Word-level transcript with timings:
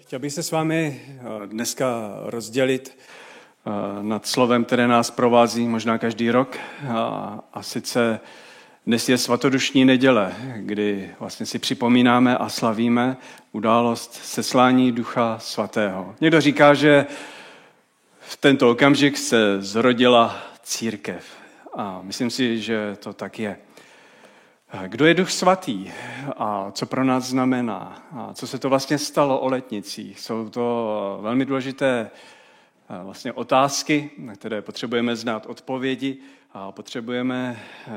Chtěl 0.00 0.18
bych 0.18 0.32
se 0.32 0.42
s 0.42 0.50
vámi 0.50 1.00
eh, 1.06 1.46
dneska 1.46 2.12
rozdělit 2.24 2.98
eh, 2.98 3.70
nad 4.02 4.26
slovem, 4.26 4.64
které 4.64 4.88
nás 4.88 5.10
provází 5.10 5.68
možná 5.68 5.98
každý 5.98 6.30
rok. 6.30 6.56
A 7.52 7.62
sice 7.62 8.20
dnes 8.86 9.08
je 9.08 9.18
svatodušní 9.18 9.84
neděle, 9.84 10.34
kdy 10.56 11.10
vlastně 11.20 11.46
si 11.46 11.58
připomínáme 11.58 12.36
a 12.36 12.48
slavíme 12.48 13.16
událost 13.52 14.14
seslání 14.14 14.92
Ducha 14.92 15.38
Svatého. 15.38 16.14
Někdo 16.20 16.40
říká, 16.40 16.74
že 16.74 17.06
v 18.20 18.36
tento 18.36 18.70
okamžik 18.70 19.18
se 19.18 19.62
zrodila 19.62 20.42
církev. 20.62 21.24
A 21.76 22.00
myslím 22.02 22.30
si, 22.30 22.58
že 22.58 22.96
to 23.00 23.12
tak 23.12 23.38
je. 23.38 23.56
Kdo 24.86 25.06
je 25.06 25.14
Duch 25.14 25.30
Svatý 25.30 25.90
a 26.36 26.70
co 26.70 26.86
pro 26.86 27.04
nás 27.04 27.24
znamená? 27.24 28.08
A 28.12 28.34
co 28.34 28.46
se 28.46 28.58
to 28.58 28.68
vlastně 28.68 28.98
stalo 28.98 29.40
o 29.40 29.48
letnicích? 29.48 30.20
Jsou 30.20 30.48
to 30.48 31.18
velmi 31.22 31.44
důležité 31.44 32.10
eh, 32.10 33.04
vlastně 33.04 33.32
otázky, 33.32 34.10
na 34.18 34.34
které 34.34 34.62
potřebujeme 34.62 35.16
znát 35.16 35.46
odpovědi 35.46 36.18
a 36.52 36.72
potřebujeme 36.72 37.60
eh, 37.86 37.90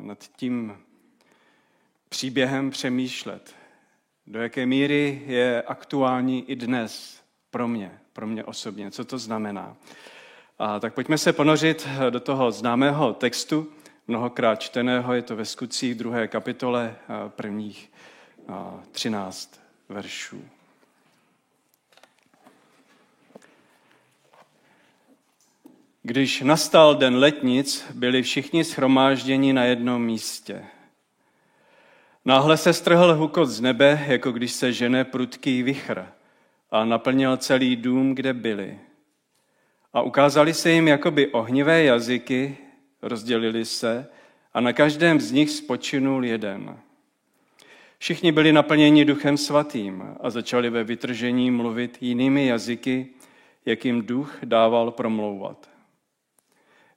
nad 0.00 0.18
tím 0.36 0.76
příběhem 2.08 2.70
přemýšlet. 2.70 3.54
Do 4.26 4.42
jaké 4.42 4.66
míry 4.66 5.22
je 5.26 5.62
aktuální 5.62 6.50
i 6.50 6.56
dnes 6.56 7.20
pro 7.50 7.68
mě, 7.68 7.98
pro 8.12 8.26
mě 8.26 8.44
osobně, 8.44 8.90
co 8.90 9.04
to 9.04 9.18
znamená. 9.18 9.76
A 10.58 10.80
tak 10.80 10.94
pojďme 10.94 11.18
se 11.18 11.32
ponořit 11.32 11.88
do 12.10 12.20
toho 12.20 12.52
známého 12.52 13.12
textu, 13.12 13.72
mnohokrát 14.10 14.60
čteného, 14.60 15.14
je 15.14 15.22
to 15.22 15.36
ve 15.36 15.44
skutcích 15.44 15.94
druhé 15.94 16.28
kapitole 16.28 16.96
prvních 17.28 17.92
13 18.92 19.60
veršů. 19.88 20.44
Když 26.02 26.40
nastal 26.40 26.94
den 26.94 27.16
letnic, 27.16 27.86
byli 27.94 28.22
všichni 28.22 28.64
schromážděni 28.64 29.52
na 29.52 29.64
jednom 29.64 30.04
místě. 30.04 30.64
Náhle 32.24 32.56
se 32.56 32.72
strhl 32.72 33.14
hukot 33.14 33.48
z 33.48 33.60
nebe, 33.60 34.04
jako 34.06 34.32
když 34.32 34.52
se 34.52 34.72
žene 34.72 35.04
prudký 35.04 35.62
vichr 35.62 36.06
a 36.70 36.84
naplnil 36.84 37.36
celý 37.36 37.76
dům, 37.76 38.14
kde 38.14 38.32
byli. 38.32 38.78
A 39.92 40.02
ukázali 40.02 40.54
se 40.54 40.70
jim 40.70 40.88
jakoby 40.88 41.28
ohnivé 41.28 41.82
jazyky, 41.82 42.56
rozdělili 43.02 43.64
se 43.64 44.06
a 44.54 44.60
na 44.60 44.72
každém 44.72 45.20
z 45.20 45.32
nich 45.32 45.50
spočinul 45.50 46.24
jeden. 46.24 46.78
Všichni 47.98 48.32
byli 48.32 48.52
naplněni 48.52 49.04
duchem 49.04 49.36
svatým 49.36 50.16
a 50.20 50.30
začali 50.30 50.70
ve 50.70 50.84
vytržení 50.84 51.50
mluvit 51.50 51.98
jinými 52.00 52.46
jazyky, 52.46 53.06
jakým 53.66 54.02
duch 54.06 54.38
dával 54.44 54.90
promlouvat. 54.90 55.70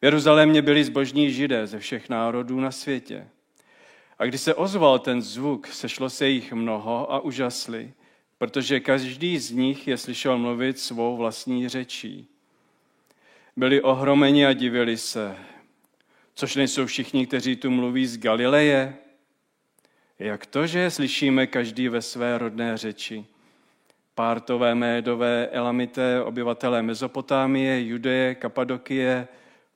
V 0.01 0.05
Jeruzalémě 0.05 0.61
byli 0.61 0.83
zbožní 0.83 1.31
židé 1.31 1.67
ze 1.67 1.79
všech 1.79 2.09
národů 2.09 2.59
na 2.59 2.71
světě. 2.71 3.27
A 4.19 4.25
když 4.25 4.41
se 4.41 4.53
ozval 4.53 4.99
ten 4.99 5.21
zvuk, 5.21 5.67
sešlo 5.67 6.09
se 6.09 6.29
jich 6.29 6.53
mnoho 6.53 7.13
a 7.13 7.19
užasli, 7.19 7.93
protože 8.37 8.79
každý 8.79 9.37
z 9.37 9.51
nich 9.51 9.87
je 9.87 9.97
slyšel 9.97 10.37
mluvit 10.37 10.79
svou 10.79 11.17
vlastní 11.17 11.69
řečí. 11.69 12.27
Byli 13.55 13.81
ohromeni 13.81 14.45
a 14.45 14.53
divili 14.53 14.97
se, 14.97 15.35
což 16.35 16.55
nejsou 16.55 16.85
všichni, 16.85 17.27
kteří 17.27 17.55
tu 17.55 17.71
mluví 17.71 18.05
z 18.05 18.17
Galileje. 18.17 18.95
Jak 20.19 20.45
to, 20.45 20.67
že 20.67 20.91
slyšíme 20.91 21.47
každý 21.47 21.89
ve 21.89 22.01
své 22.01 22.37
rodné 22.37 22.77
řeči? 22.77 23.25
Pártové, 24.15 24.75
Médové, 24.75 25.47
Elamité, 25.51 26.23
obyvatelé 26.23 26.81
Mezopotámie, 26.81 27.87
Judeje, 27.87 28.35
Kapadokie, 28.35 29.27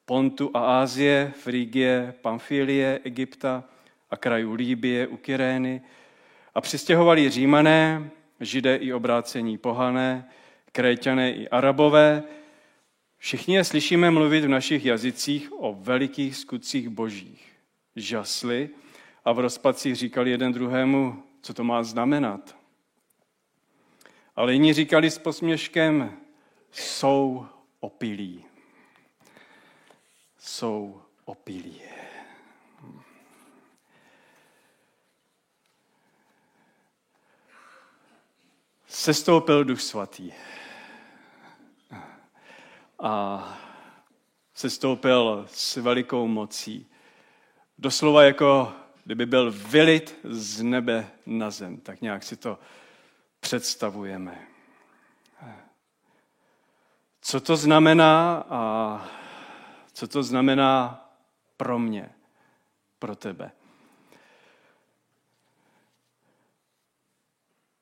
Pontu 0.05 0.51
a 0.53 0.81
Ázie, 0.81 1.33
Frígie, 1.35 2.13
Pamfílie, 2.21 2.99
Egypta 3.03 3.63
a 4.09 4.17
krajů 4.17 4.53
Líbie, 4.53 5.07
u 5.07 5.17
Kyrény 5.17 5.81
a 6.55 6.61
přistěhovali 6.61 7.29
římané, 7.29 8.09
židé 8.39 8.75
i 8.75 8.93
obrácení 8.93 9.57
pohané, 9.57 10.29
kréťané 10.71 11.31
i 11.31 11.49
arabové, 11.49 12.23
Všichni 13.17 13.55
je 13.55 13.63
slyšíme 13.63 14.11
mluvit 14.11 14.45
v 14.45 14.47
našich 14.47 14.85
jazycích 14.85 15.49
o 15.53 15.73
velikých 15.79 16.35
skutcích 16.35 16.89
božích. 16.89 17.53
Žasli 17.95 18.69
a 19.25 19.31
v 19.31 19.39
rozpacích 19.39 19.95
říkali 19.95 20.31
jeden 20.31 20.53
druhému, 20.53 21.23
co 21.41 21.53
to 21.53 21.63
má 21.63 21.83
znamenat. 21.83 22.57
Ale 24.35 24.53
jiní 24.53 24.73
říkali 24.73 25.11
s 25.11 25.17
posměškem, 25.17 26.17
jsou 26.71 27.45
opilí. 27.79 28.45
Jsou 30.39 31.01
opilí. 31.25 31.81
Sestoupil 38.87 39.63
duch 39.63 39.81
svatý 39.81 40.31
a 42.99 43.43
sestoupil 44.53 45.45
s 45.51 45.75
velikou 45.75 46.27
mocí. 46.27 46.87
Doslova 47.77 48.23
jako 48.23 48.73
kdyby 49.03 49.25
byl 49.25 49.51
vylit 49.51 50.19
z 50.23 50.63
nebe 50.63 51.11
na 51.25 51.51
zem. 51.51 51.77
Tak 51.77 52.01
nějak 52.01 52.23
si 52.23 52.37
to 52.37 52.59
představujeme. 53.39 54.47
Co 57.21 57.41
to 57.41 57.57
znamená 57.57 58.45
a 58.49 59.05
co 59.93 60.07
to 60.07 60.23
znamená 60.23 61.03
pro 61.57 61.79
mě, 61.79 62.09
pro 62.99 63.15
tebe? 63.15 63.51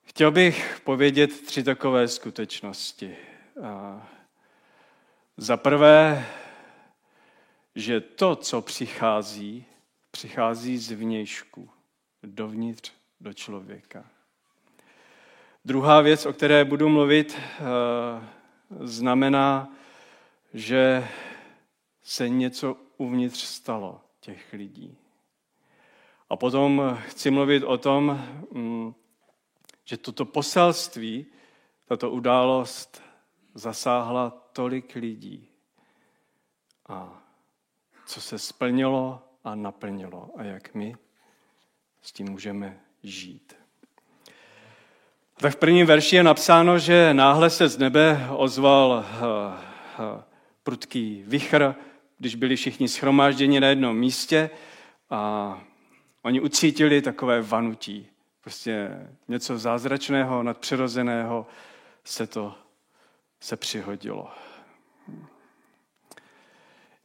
Chtěl 0.04 0.31
bych 0.31 0.81
povědět 0.84 1.46
tři 1.46 1.64
takové 1.64 2.08
skutečnosti. 2.08 3.18
Za 5.38 5.57
prvé, 5.57 6.28
že 7.75 8.01
to, 8.01 8.35
co 8.35 8.62
přichází, 8.62 9.66
přichází 10.12 10.78
z 10.78 10.91
vnějšku, 10.91 11.69
dovnitř 12.23 12.91
do 13.19 13.34
člověka. 13.34 14.06
Druhá 15.66 16.01
věc, 16.01 16.25
o 16.25 16.34
které 16.34 16.66
budu 16.66 16.90
mluvit, 16.90 17.38
eh, 17.38 17.63
znamená, 18.79 19.75
že 20.53 21.07
se 22.03 22.29
něco 22.29 22.78
uvnitř 22.97 23.44
stalo 23.44 24.01
těch 24.19 24.53
lidí. 24.53 24.97
A 26.29 26.35
potom 26.35 26.97
chci 27.07 27.31
mluvit 27.31 27.63
o 27.63 27.78
tom, 27.78 28.28
mm, 28.51 28.94
že 29.85 29.97
toto 29.97 30.25
poselství, 30.25 31.25
tato 31.85 32.12
událost 32.12 33.05
zasáhla 33.56 34.30
tolik 34.54 34.96
lidí. 34.96 35.48
A 36.88 37.22
co 38.06 38.22
se 38.22 38.40
splnilo 38.40 39.22
a 39.44 39.56
naplnilo 39.56 40.30
a 40.36 40.44
jak 40.44 40.74
my 40.74 40.96
s 42.02 42.12
tím 42.12 42.32
můžeme 42.32 42.80
žít. 43.04 43.56
Tak 45.38 45.54
v 45.54 45.56
prvním 45.56 45.86
verši 45.86 46.16
je 46.16 46.24
napsáno, 46.24 46.80
že 46.80 47.14
náhle 47.14 47.50
se 47.50 47.68
z 47.68 47.78
nebe 47.78 48.28
ozval 48.32 49.06
eh, 49.06 49.16
eh, 50.00 50.24
prudký 50.64 51.24
vichr, 51.28 51.76
když 52.18 52.36
byli 52.36 52.56
všichni 52.56 52.88
schromážděni 52.88 53.60
na 53.60 53.68
jednom 53.68 53.98
místě 53.98 54.50
a 55.10 55.62
oni 56.22 56.42
ucítili 56.42 57.02
takové 57.02 57.42
vanutí. 57.42 58.08
Prostě 58.42 58.90
něco 59.28 59.58
zázračného, 59.58 60.44
nadpřirozeného 60.44 61.48
se 62.04 62.28
to 62.28 62.56
se 63.40 63.56
přihodilo. 63.56 64.32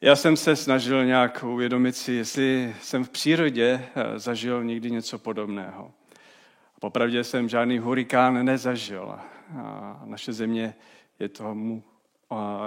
Já 0.00 0.17
jsem 0.17 0.37
se 0.37 0.56
snažil 0.56 1.05
nějak 1.05 1.44
uvědomit 1.44 1.97
si, 1.97 2.12
jestli 2.12 2.77
jsem 2.82 3.05
v 3.05 3.11
přírodě 3.11 3.88
eh, 3.94 4.19
zažil 4.19 4.65
někdy 4.65 4.91
něco 4.91 5.19
podobného. 5.19 5.93
Popravdě 6.81 7.25
jsem 7.25 7.49
žádný 7.49 7.79
hurikán 7.79 8.44
nezažil. 8.44 9.19
A 9.59 10.03
naše 10.05 10.32
země 10.32 10.75
je 11.19 11.29
tomu 11.29 11.82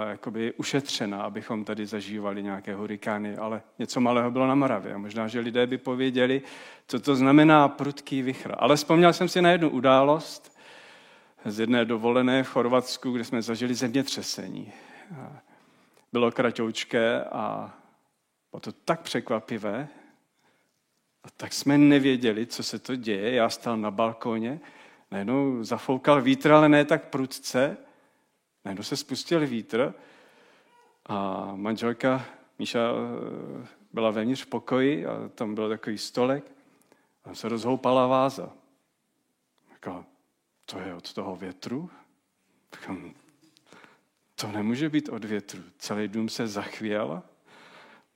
jakoby 0.08 0.52
ušetřena, 0.52 1.22
abychom 1.22 1.64
tady 1.64 1.86
zažívali 1.86 2.42
nějaké 2.42 2.74
hurikány, 2.74 3.36
ale 3.36 3.62
něco 3.78 4.00
malého 4.00 4.30
bylo 4.30 4.46
na 4.46 4.54
Moravě. 4.54 4.98
Možná, 4.98 5.28
že 5.28 5.40
lidé 5.40 5.66
by 5.66 5.78
pověděli, 5.78 6.42
co 6.86 7.00
to 7.00 7.16
znamená 7.16 7.68
prudký 7.68 8.22
vychr. 8.22 8.54
Ale 8.58 8.76
vzpomněl 8.76 9.12
jsem 9.12 9.28
si 9.28 9.42
na 9.42 9.50
jednu 9.50 9.70
událost, 9.70 10.53
z 11.44 11.58
jedné 11.58 11.84
dovolené 11.84 12.42
v 12.42 12.48
Chorvatsku, 12.48 13.12
kde 13.12 13.24
jsme 13.24 13.42
zažili 13.42 13.74
zemětřesení. 13.74 14.72
Bylo 16.12 16.32
kratoučké 16.32 17.24
a 17.24 17.74
bylo 18.50 18.60
to 18.60 18.72
tak 18.72 19.00
překvapivé, 19.00 19.88
a 21.24 21.30
tak 21.36 21.52
jsme 21.52 21.78
nevěděli, 21.78 22.46
co 22.46 22.62
se 22.62 22.78
to 22.78 22.96
děje. 22.96 23.34
Já 23.34 23.50
stál 23.50 23.76
na 23.76 23.90
balkóně 23.90 24.60
Najednou 25.14 25.64
zafoukal 25.64 26.22
vítr, 26.22 26.52
ale 26.52 26.68
ne 26.68 26.84
tak 26.84 27.08
prudce. 27.08 27.76
Najednou 28.64 28.82
se 28.84 28.96
spustil 28.96 29.46
vítr 29.46 29.94
a 31.06 31.50
manželka 31.54 32.24
Míša 32.58 32.78
eh, 32.78 33.66
byla 33.92 34.10
vevnitř 34.10 34.42
v 34.42 34.46
pokoji 34.46 35.06
a 35.06 35.28
tam 35.34 35.54
byl 35.54 35.68
takový 35.68 35.98
stolek 35.98 36.44
a 36.44 37.24
tam 37.24 37.34
se 37.34 37.48
rozhoupala 37.48 38.06
váza. 38.06 38.52
Říkala, 39.74 40.04
to 40.66 40.78
je 40.78 40.94
od 40.94 41.12
toho 41.12 41.36
větru? 41.36 41.90
Říkám, 42.80 43.14
to 44.34 44.52
nemůže 44.52 44.88
být 44.88 45.08
od 45.08 45.24
větru. 45.24 45.62
Celý 45.78 46.08
dům 46.08 46.28
se 46.28 46.48
zachvěl 46.48 47.22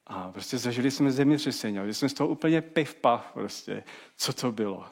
a 0.07 0.33
prostě 0.33 0.59
zažili 0.59 0.91
jsme 0.91 1.11
zemětřesení. 1.11 1.79
A 1.79 1.85
jsme 1.85 2.09
z 2.09 2.15
toho 2.15 2.29
úplně 2.29 2.63
piv 2.63 2.97
prostě, 3.35 3.85
co 4.17 4.33
to 4.33 4.53
bylo. 4.53 4.87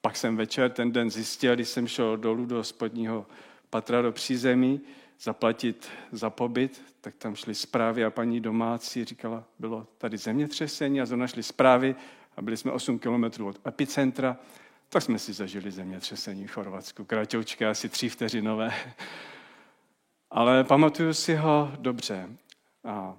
Pak 0.00 0.16
jsem 0.16 0.36
večer 0.36 0.70
ten 0.70 0.92
den 0.92 1.10
zjistil, 1.10 1.54
když 1.54 1.68
jsem 1.68 1.86
šel 1.86 2.16
dolů 2.16 2.46
do 2.46 2.64
spodního 2.64 3.26
patra 3.70 4.02
do 4.02 4.12
přízemí, 4.12 4.80
zaplatit 5.20 5.88
za 6.12 6.30
pobyt, 6.30 6.82
tak 7.00 7.14
tam 7.14 7.36
šly 7.36 7.54
zprávy 7.54 8.04
a 8.04 8.10
paní 8.10 8.40
domácí 8.40 9.04
říkala, 9.04 9.44
bylo 9.58 9.86
tady 9.98 10.16
zemětřesení 10.16 11.00
a 11.00 11.06
zrovna 11.06 11.26
šly 11.26 11.42
zprávy 11.42 11.96
a 12.36 12.42
byli 12.42 12.56
jsme 12.56 12.72
8 12.72 12.98
kilometrů 12.98 13.48
od 13.48 13.66
epicentra, 13.66 14.36
tak 14.94 15.02
jsme 15.02 15.18
si 15.18 15.32
zažili 15.32 15.70
zemětřesení 15.70 16.46
v 16.46 16.50
Chorvatsku. 16.50 17.04
Kratoučké, 17.04 17.66
asi 17.66 17.88
tři 17.88 18.08
vteřinové. 18.08 18.74
Ale 20.30 20.64
pamatuju 20.64 21.14
si 21.14 21.34
ho 21.34 21.72
dobře. 21.78 22.28
A 22.84 23.16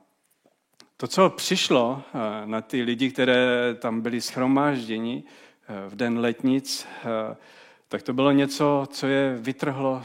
to, 0.98 1.08
co 1.08 1.30
přišlo 1.30 2.04
eh, 2.14 2.48
na 2.48 2.62
ty 2.62 2.82
lidi, 2.82 3.12
které 3.12 3.76
tam 3.80 4.02
byli 4.02 4.22
schromážděni 4.22 5.24
eh, 5.24 5.90
v 5.90 5.96
den 5.96 6.20
letnic, 6.20 6.88
eh, 6.88 7.36
tak 7.88 8.02
to 8.02 8.14
bylo 8.14 8.32
něco, 8.32 8.88
co 8.92 9.08
je 9.08 9.36
vytrhlo 9.36 10.04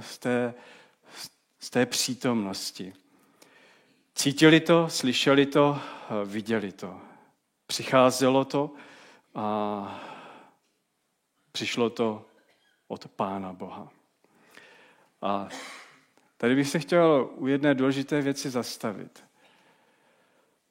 z 0.00 0.18
té, 0.18 0.54
z 1.58 1.70
té 1.70 1.86
přítomnosti. 1.86 2.92
Cítili 4.14 4.60
to, 4.60 4.88
slyšeli 4.88 5.46
to, 5.46 5.78
viděli 6.24 6.72
to. 6.72 7.00
Přicházelo 7.66 8.44
to 8.44 8.70
a 9.34 10.05
přišlo 11.56 11.90
to 11.90 12.24
od 12.88 13.08
Pána 13.08 13.52
Boha. 13.52 13.88
A 15.22 15.48
tady 16.36 16.54
bych 16.54 16.68
se 16.68 16.78
chtěl 16.78 17.30
u 17.34 17.46
jedné 17.46 17.74
důležité 17.74 18.20
věci 18.20 18.50
zastavit. 18.50 19.24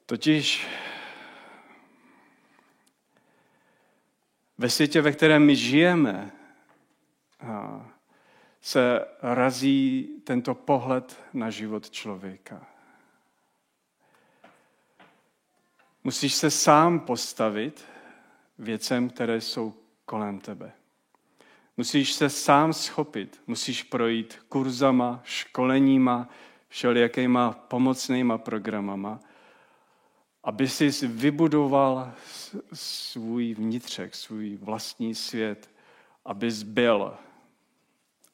Totiž 0.06 0.68
ve 4.58 4.70
světě, 4.70 5.02
ve 5.02 5.12
kterém 5.12 5.46
my 5.46 5.56
žijeme, 5.56 6.32
se 8.62 9.08
razí 9.22 10.10
tento 10.24 10.56
pohled 10.56 11.20
na 11.34 11.50
život 11.50 11.90
člověka. 11.90 12.68
Musíš 16.04 16.36
se 16.36 16.52
sám 16.52 17.00
postavit 17.00 17.86
věcem, 18.58 19.10
které 19.10 19.42
jsou 19.42 19.85
kolem 20.06 20.40
tebe. 20.40 20.72
Musíš 21.78 22.13
se 22.13 22.30
sám 22.30 22.74
schopit, 22.74 23.42
musíš 23.48 23.84
projít 23.84 24.40
kurzama, 24.50 25.22
školeníma, 25.24 26.30
všelijakýma 26.68 27.52
pomocnýma 27.52 28.38
programama, 28.38 29.19
aby 30.44 30.68
jsi 30.68 31.07
vybudoval 31.07 32.13
svůj 32.74 33.54
vnitřek, 33.54 34.16
svůj 34.16 34.57
vlastní 34.62 35.16
svět, 35.16 35.69
abys 36.25 36.63
byl 36.63 37.18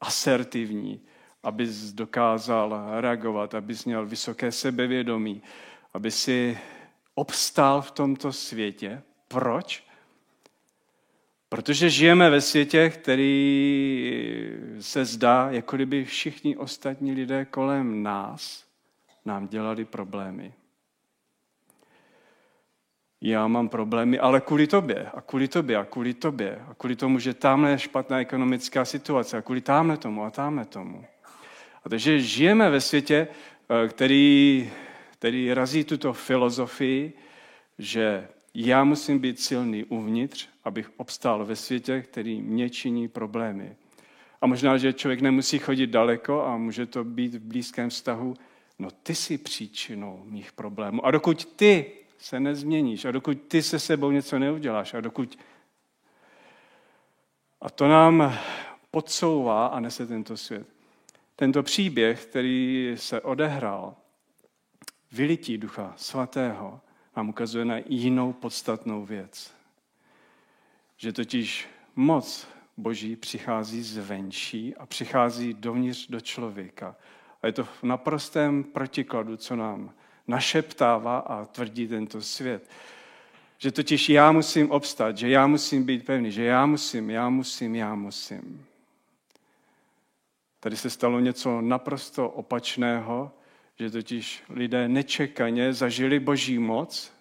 asertivní, 0.02 1.02
abys 1.44 1.94
dokázal 1.94 3.02
reagovat, 3.02 3.54
abys 3.54 3.86
měl 3.86 4.06
vysoké 4.06 4.52
sebevědomí, 4.52 5.42
aby 5.94 6.12
si 6.12 6.60
obstál 7.16 7.82
v 7.82 7.92
tomto 7.92 8.34
světě. 8.34 9.04
Proč? 9.28 9.91
Protože 11.52 11.90
žijeme 11.90 12.30
ve 12.30 12.42
světě, 12.42 12.90
který 12.90 14.54
se 14.80 15.06
zdá, 15.06 15.48
jako 15.52 15.76
kdyby 15.76 16.06
všichni 16.06 16.58
ostatní 16.58 17.12
lidé 17.12 17.46
kolem 17.46 18.04
nás 18.04 18.66
nám 19.26 19.48
dělali 19.48 19.86
problémy 19.86 20.54
já 23.22 23.48
mám 23.48 23.70
problémy, 23.70 24.20
ale 24.20 24.42
kvůli 24.42 24.68
tobě 24.68 25.10
a 25.14 25.22
kvůli 25.22 25.48
tobě 25.48 25.78
a 25.78 25.86
kvůli 25.86 26.14
tobě 26.14 26.60
a 26.70 26.74
kvůli 26.74 26.96
tomu, 26.96 27.20
že 27.20 27.34
tamhle 27.34 27.72
je 27.72 27.80
špatná 27.80 28.20
ekonomická 28.20 28.86
situace 28.86 29.38
a 29.38 29.42
kvůli 29.42 29.62
tamhle 29.62 29.98
tomu 29.98 30.24
a 30.24 30.30
tamhle 30.30 30.66
tomu. 30.66 31.06
A 31.84 31.90
takže 31.90 32.20
žijeme 32.20 32.70
ve 32.70 32.82
světě, 32.82 33.28
eh, 33.70 33.88
který, 33.88 34.72
který 35.12 35.54
razí 35.54 35.84
tuto 35.84 36.14
filozofii, 36.14 37.14
že 37.78 38.28
já 38.54 38.84
musím 38.84 39.20
být 39.20 39.40
silný 39.40 39.84
uvnitř, 39.84 40.50
abych 40.64 40.92
obstál 40.98 41.46
ve 41.46 41.56
světě, 41.56 42.02
který 42.02 42.42
mě 42.42 42.70
činí 42.70 43.08
problémy. 43.08 43.76
A 44.42 44.48
možná, 44.48 44.78
že 44.78 44.94
člověk 44.94 45.22
nemusí 45.22 45.60
chodit 45.60 45.88
daleko 45.88 46.46
a 46.46 46.58
může 46.58 46.86
to 46.86 47.04
být 47.04 47.34
v 47.36 47.40
blízkém 47.40 47.90
vztahu. 47.90 48.34
No 48.80 48.92
ty 49.04 49.16
jsi 49.16 49.38
příčinou 49.38 50.24
mých 50.26 50.52
problémů. 50.52 51.06
A 51.06 51.12
dokud 51.12 51.46
ty 51.46 51.92
se 52.18 52.40
nezměníš 52.40 53.06
a 53.06 53.12
dokud 53.12 53.42
ty 53.48 53.64
se 53.64 53.80
sebou 53.80 54.12
něco 54.12 54.40
neuděláš 54.40 54.94
a 54.94 55.02
dokud... 55.02 55.40
A 57.62 57.70
to 57.70 57.88
nám 57.88 58.38
podsouvá 58.92 59.68
a 59.68 59.80
nese 59.80 60.08
tento 60.08 60.38
svět. 60.38 60.68
Tento 61.36 61.64
příběh, 61.64 62.26
který 62.26 62.92
se 62.96 63.22
odehrál, 63.22 63.96
vylití 65.12 65.58
Ducha 65.58 65.94
Svatého, 65.98 66.82
nám 67.16 67.30
ukazuje 67.30 67.66
na 67.66 67.76
jinou 67.86 68.34
podstatnou 68.34 69.06
věc. 69.06 69.54
Že 70.98 71.14
totiž 71.14 71.68
moc 71.96 72.48
Boží 72.78 73.16
přichází 73.16 73.84
zvenčí 73.84 74.76
a 74.76 74.86
přichází 74.86 75.54
dovnitř 75.54 76.08
do 76.08 76.22
člověka. 76.22 76.96
A 77.42 77.48
je 77.48 77.54
to 77.54 77.64
v 77.64 77.84
naprostém 77.84 78.64
protikladu, 78.64 79.38
co 79.38 79.56
nám 79.56 79.94
našeptává 80.28 81.18
a 81.20 81.46
tvrdí 81.46 81.88
tento 81.88 82.22
svět. 82.22 82.70
Že 83.58 83.72
totiž 83.72 84.10
já 84.10 84.32
musím 84.32 84.72
obstat, 84.72 85.18
že 85.18 85.30
já 85.30 85.48
musím 85.48 85.84
být 85.84 86.06
pevný, 86.06 86.32
že 86.32 86.44
já 86.44 86.66
musím, 86.66 87.10
já 87.10 87.30
musím, 87.30 87.76
já 87.76 87.96
musím. 87.96 88.66
Tady 90.60 90.78
se 90.78 90.90
stalo 90.90 91.20
něco 91.20 91.62
naprosto 91.62 92.30
opačného, 92.30 93.32
že 93.82 93.90
totiž 93.90 94.44
lidé 94.50 94.88
nečekaně 94.88 95.74
zažili 95.74 96.20
boží 96.20 96.60
moc, 96.60 97.14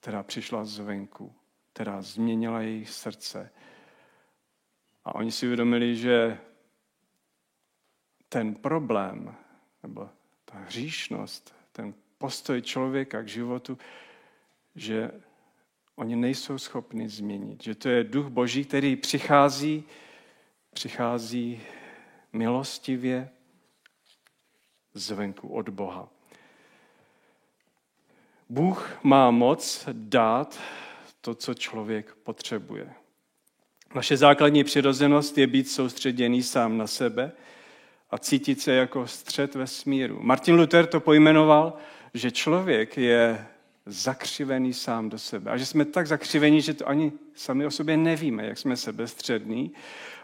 která 0.00 0.22
přišla 0.22 0.64
zvenku, 0.64 1.34
která 1.72 2.02
změnila 2.02 2.60
jejich 2.60 2.90
srdce. 2.90 3.50
A 5.04 5.14
oni 5.14 5.32
si 5.32 5.46
uvědomili, 5.46 5.96
že 5.96 6.38
ten 8.28 8.54
problém, 8.54 9.34
nebo 9.82 10.10
ta 10.44 10.58
hříšnost, 10.58 11.54
ten 11.72 11.94
postoj 12.18 12.62
člověka 12.62 13.22
k 13.22 13.28
životu, 13.28 13.78
že 14.74 15.10
oni 15.96 16.16
nejsou 16.16 16.58
schopni 16.58 17.08
změnit. 17.08 17.62
Že 17.62 17.74
to 17.74 17.88
je 17.88 18.04
duch 18.04 18.26
boží, 18.26 18.64
který 18.64 18.96
přichází, 18.96 19.84
přichází 20.72 21.60
milostivě 22.32 23.28
zvenku 24.94 25.48
od 25.48 25.68
Boha. 25.68 26.08
Bůh 28.48 28.90
má 29.02 29.30
moc 29.30 29.88
dát 29.92 30.60
to, 31.20 31.34
co 31.34 31.54
člověk 31.54 32.14
potřebuje. 32.14 32.92
Naše 33.94 34.16
základní 34.16 34.64
přirozenost 34.64 35.38
je 35.38 35.46
být 35.46 35.70
soustředěný 35.70 36.42
sám 36.42 36.78
na 36.78 36.86
sebe 36.86 37.32
a 38.10 38.18
cítit 38.18 38.60
se 38.60 38.72
jako 38.72 39.06
střed 39.06 39.54
ve 39.54 39.66
smíru. 39.66 40.18
Martin 40.22 40.54
Luther 40.54 40.86
to 40.86 41.00
pojmenoval 41.00 41.78
že 42.14 42.30
člověk 42.30 42.96
je 42.96 43.46
zakřivený 43.86 44.74
sám 44.74 45.08
do 45.08 45.18
sebe. 45.18 45.50
A 45.50 45.56
že 45.56 45.66
jsme 45.66 45.84
tak 45.84 46.06
zakřivení, 46.06 46.60
že 46.60 46.74
to 46.74 46.88
ani 46.88 47.12
sami 47.34 47.66
o 47.66 47.70
sobě 47.70 47.96
nevíme, 47.96 48.46
jak 48.46 48.58
jsme 48.58 48.76
sebestřední. 48.76 49.72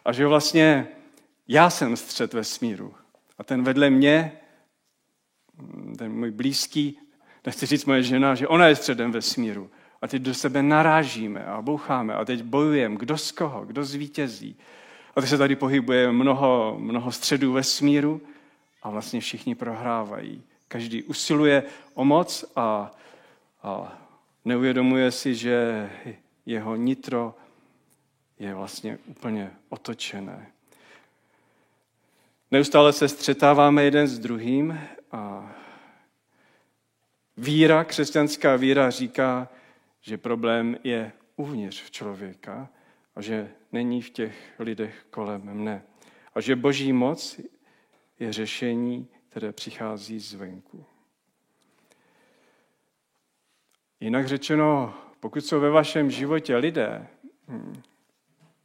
A 0.05 0.13
že 0.13 0.27
vlastně 0.27 0.89
já 1.49 1.71
jsem 1.71 1.97
střed 1.97 2.35
ve 2.35 2.45
smíru. 2.45 2.95
A 3.39 3.45
ten 3.45 3.63
vedle 3.63 3.91
mě, 3.91 4.33
ten 5.99 6.13
můj 6.13 6.31
blízký, 6.31 6.99
nechci 7.47 7.67
říct 7.67 7.85
moje 7.85 8.03
žena, 8.03 8.35
že 8.35 8.49
ona 8.49 8.67
je 8.67 8.77
středem 8.77 9.13
ve 9.13 9.23
smíru. 9.23 9.71
A 10.03 10.09
teď 10.09 10.23
do 10.23 10.35
sebe 10.35 10.63
narážíme 10.63 11.45
a 11.45 11.63
boucháme 11.63 12.15
a 12.15 12.25
teď 12.25 12.43
bojujeme, 12.43 12.97
kdo 12.97 13.19
z 13.19 13.33
koho, 13.33 13.65
kdo 13.65 13.85
zvítězí. 13.85 14.57
A 15.17 15.21
teď 15.21 15.31
se 15.31 15.39
tady 15.39 15.57
pohybuje 15.57 16.13
mnoho, 16.13 16.77
mnoho 16.79 17.13
středů 17.13 17.53
ve 17.53 17.63
smíru 17.63 18.21
a 18.83 18.91
vlastně 18.91 19.21
všichni 19.21 19.55
prohrávají. 19.55 20.43
Každý 20.69 21.03
usiluje 21.03 21.63
o 21.95 22.05
moc 22.05 22.45
a, 22.57 22.91
a 23.63 23.99
neuvědomuje 24.45 25.11
si, 25.11 25.35
že 25.35 25.91
jeho 26.47 26.77
nitro 26.77 27.35
je 28.39 28.55
vlastně 28.55 28.99
úplně 29.07 29.51
otočené. 29.69 30.47
Neustále 32.51 32.93
se 32.93 33.09
střetáváme 33.09 33.85
jeden 33.85 34.07
s 34.07 34.19
druhým 34.19 34.81
a 35.13 35.55
víra, 37.37 37.85
křesťanská 37.85 38.57
víra 38.57 38.91
říká, 38.91 39.49
že 40.01 40.19
problém 40.19 40.77
je 40.85 41.13
uvnitř 41.37 41.83
v 41.83 41.91
člověka 41.91 42.69
a 43.15 43.23
že 43.23 43.51
není 43.73 44.03
v 44.03 44.11
těch 44.11 44.55
lidech 44.59 45.07
kolem 45.11 45.43
mne. 45.43 45.83
A 46.35 46.41
že 46.41 46.57
boží 46.57 46.93
moc 46.93 47.41
je 48.19 48.33
řešení, 48.33 49.09
které 49.29 49.53
přichází 49.53 50.21
zvenku. 50.21 50.85
Jinak 54.01 54.29
řečeno, 54.29 54.95
pokud 55.21 55.41
jsou 55.41 55.61
ve 55.61 55.71
vašem 55.71 56.11
životě 56.11 56.57
lidé, 56.57 57.07
hm, 57.49 57.83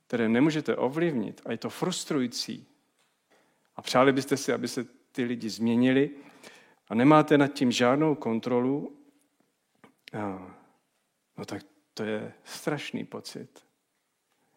které 0.08 0.30
nemůžete 0.30 0.76
ovlivnit 0.76 1.42
a 1.46 1.52
je 1.52 1.58
to 1.58 1.70
frustrující, 1.70 2.68
a 3.76 3.82
přáli 3.82 4.12
byste 4.12 4.38
si, 4.38 4.54
aby 4.54 4.68
se 4.68 4.86
ty 5.12 5.24
lidi 5.24 5.50
změnili 5.50 6.10
a 6.90 6.96
nemáte 6.96 7.38
nad 7.38 7.48
tím 7.48 7.72
žádnou 7.72 8.16
kontrolu, 8.16 8.98
no 11.38 11.46
tak 11.46 11.64
to 11.94 12.04
je 12.04 12.34
strašný 12.44 13.06
pocit. 13.06 13.66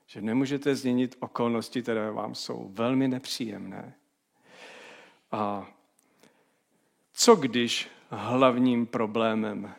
Že 0.07 0.21
nemůžete 0.21 0.75
změnit 0.75 1.17
okolnosti, 1.21 1.83
které 1.83 2.11
vám 2.11 2.35
jsou 2.35 2.69
velmi 2.73 3.09
nepříjemné. 3.09 3.95
A 5.33 5.67
co 7.13 7.37
když 7.37 7.89
hlavním 8.11 8.87
problémem 8.87 9.75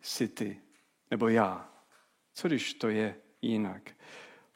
jsi 0.00 0.28
ty, 0.28 0.60
nebo 1.10 1.28
já? 1.28 1.68
Co 2.34 2.48
když 2.48 2.74
to 2.74 2.88
je 2.88 3.16
jinak? 3.42 3.90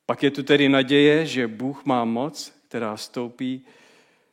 Pak 0.07 0.23
je 0.23 0.31
tu 0.31 0.43
tedy 0.43 0.69
naděje, 0.69 1.27
že 1.27 1.49
Bůh 1.49 1.85
má 1.85 2.05
moc, 2.05 2.51
která 2.69 2.97
stoupí 2.97 3.67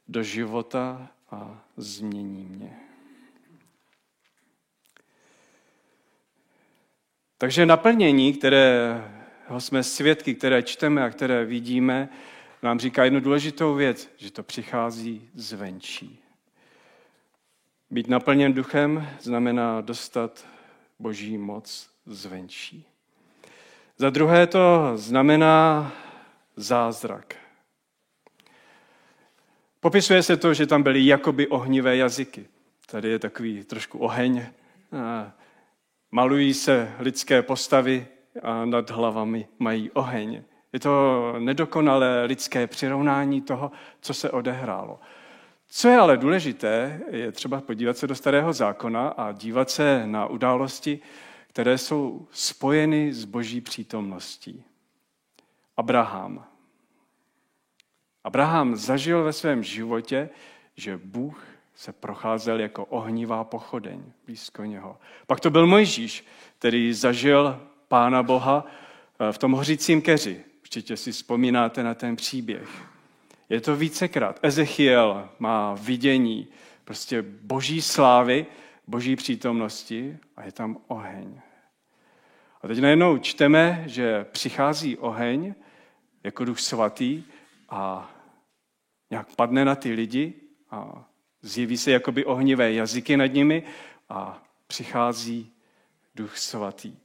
do 0.08 0.24
života 0.24 1.12
a 1.32 1.62
změní 1.78 2.46
mě. 2.46 2.80
Takže 7.38 7.66
naplnění, 7.66 8.34
které 8.34 9.04
jsme 9.58 9.84
svědky, 9.84 10.36
které 10.36 10.64
čteme 10.64 11.04
a 11.04 11.10
které 11.10 11.46
vidíme, 11.46 12.10
nám 12.64 12.80
říká 12.80 13.04
jednu 13.04 13.20
důležitou 13.20 13.76
věc, 13.76 14.10
že 14.18 14.32
to 14.32 14.44
přichází 14.44 15.30
zvenčí. 15.34 16.20
Být 17.92 18.08
naplněn 18.08 18.54
duchem 18.54 19.10
znamená 19.22 19.82
dostat 19.82 20.46
boží 21.00 21.38
moc 21.38 21.90
zvenčí. 22.06 22.86
Za 23.98 24.10
druhé 24.10 24.48
to 24.48 24.92
znamená 24.96 25.92
zázrak. 26.56 27.36
Popisuje 29.80 30.24
se 30.24 30.38
to, 30.38 30.54
že 30.54 30.68
tam 30.68 30.84
byly 30.84 31.06
jakoby 31.06 31.48
ohnivé 31.48 31.98
jazyky. 31.98 32.46
Tady 32.92 33.10
je 33.10 33.20
takový 33.20 33.64
trošku 33.64 34.00
oheň. 34.00 34.46
Malují 36.12 36.54
se 36.54 36.92
lidské 37.00 37.42
postavy 37.42 38.08
a 38.44 38.66
nad 38.66 38.90
hlavami 38.90 39.48
mají 39.60 39.92
oheň. 39.92 40.44
Je 40.74 40.80
to 40.80 41.34
nedokonalé 41.40 42.26
lidské 42.26 42.68
přirovnání 42.68 43.42
toho, 43.42 43.72
co 44.02 44.14
se 44.14 44.32
odehrálo. 44.32 45.00
Co 45.68 45.88
je 45.88 45.98
ale 45.98 46.18
důležité, 46.18 47.02
je 47.10 47.32
třeba 47.32 47.62
podívat 47.62 47.98
se 47.98 48.08
do 48.08 48.16
Starého 48.16 48.54
zákona 48.54 49.08
a 49.08 49.32
dívat 49.32 49.70
se 49.70 50.08
na 50.08 50.26
události, 50.26 51.00
které 51.48 51.78
jsou 51.78 52.28
spojeny 52.32 53.14
s 53.14 53.26
boží 53.26 53.62
přítomností. 53.62 54.64
Abraham. 55.78 56.49
Abraham 58.24 58.76
zažil 58.76 59.24
ve 59.24 59.34
svém 59.34 59.64
životě, 59.64 60.30
že 60.76 61.00
Bůh 61.04 61.44
se 61.76 61.94
procházel 61.94 62.60
jako 62.60 62.86
ohnivá 62.86 63.44
pochodeň 63.44 64.04
blízko 64.26 64.66
něho. 64.66 64.98
Pak 65.28 65.40
to 65.40 65.50
byl 65.50 65.68
Mojžíš, 65.68 66.26
který 66.58 66.94
zažil 66.94 67.62
Pána 67.88 68.24
Boha 68.24 68.66
eh, 69.20 69.32
v 69.32 69.38
tom 69.38 69.52
hořícím 69.52 70.02
keři. 70.02 70.44
Určitě 70.62 70.98
si 70.98 71.12
vzpomínáte 71.12 71.84
na 71.84 71.94
ten 71.94 72.16
příběh. 72.16 72.70
Je 73.50 73.62
to 73.62 73.76
vícekrát. 73.76 74.40
Ezechiel 74.42 75.30
má 75.40 75.74
vidění 75.74 76.48
prostě 76.86 77.22
boží 77.22 77.82
slávy, 77.82 78.46
boží 78.88 79.16
přítomnosti 79.16 80.18
a 80.38 80.46
je 80.46 80.52
tam 80.52 80.78
oheň. 80.88 81.42
A 82.62 82.68
teď 82.68 82.80
najednou 82.80 83.18
čteme, 83.18 83.84
že 83.86 84.26
přichází 84.32 84.98
oheň 84.98 85.54
jako 86.24 86.46
duch 86.46 86.60
svatý 86.60 87.24
a 87.70 88.12
nějak 89.10 89.36
padne 89.36 89.66
na 89.66 89.76
ty 89.76 89.92
lidi 89.92 90.34
a 90.72 91.10
zjeví 91.42 91.78
se 91.78 91.92
jakoby 91.92 92.26
ohnivé 92.26 92.74
jazyky 92.74 93.18
nad 93.18 93.26
nimi 93.26 93.64
a 94.10 94.44
přichází 94.68 95.52
duch 96.16 96.38
svatý. 96.38 96.98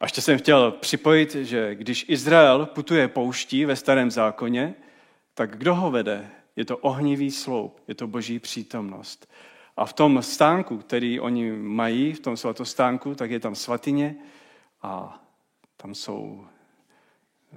A 0.00 0.04
ještě 0.04 0.20
jsem 0.20 0.38
chtěl 0.38 0.70
připojit, 0.70 1.34
že 1.34 1.74
když 1.74 2.04
Izrael 2.08 2.66
putuje 2.66 3.08
pouští 3.08 3.64
ve 3.64 3.76
starém 3.76 4.10
zákoně, 4.10 4.74
tak 5.34 5.58
kdo 5.58 5.74
ho 5.74 5.90
vede? 5.90 6.30
Je 6.56 6.64
to 6.64 6.78
ohnivý 6.78 7.30
sloup, 7.30 7.80
je 7.88 7.94
to 7.94 8.06
boží 8.06 8.38
přítomnost. 8.38 9.32
A 9.76 9.86
v 9.86 9.92
tom 9.92 10.22
stánku, 10.22 10.78
který 10.78 11.20
oni 11.20 11.52
mají, 11.52 12.12
v 12.12 12.20
tom 12.20 12.36
svatostánku, 12.36 13.14
tak 13.14 13.30
je 13.30 13.40
tam 13.40 13.54
svatyně 13.54 14.16
a 14.82 15.22
tam 15.76 15.94
jsou 15.94 16.46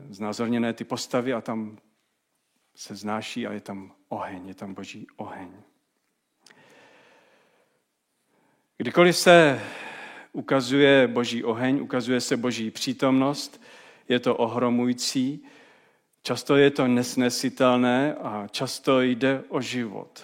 znázorněné 0.10 0.74
ty 0.74 0.84
postavy 0.84 1.34
a 1.34 1.42
tam 1.42 1.78
se 2.76 2.96
znáší 2.96 3.48
a 3.48 3.54
je 3.54 3.62
tam 3.62 3.92
oheň, 4.10 4.48
je 4.48 4.54
tam 4.54 4.74
boží 4.74 5.08
oheň. 5.16 5.50
Kdykoliv 8.78 9.18
se 9.18 9.62
ukazuje 10.34 11.08
boží 11.08 11.44
oheň, 11.44 11.80
ukazuje 11.82 12.22
se 12.22 12.38
boží 12.38 12.72
přítomnost, 12.72 13.62
je 14.10 14.20
to 14.20 14.36
ohromující, 14.36 15.46
často 16.22 16.56
je 16.56 16.72
to 16.72 16.88
nesnesitelné 16.88 18.16
a 18.16 18.48
často 18.48 19.02
jde 19.02 19.44
o 19.50 19.62
život. 19.62 20.24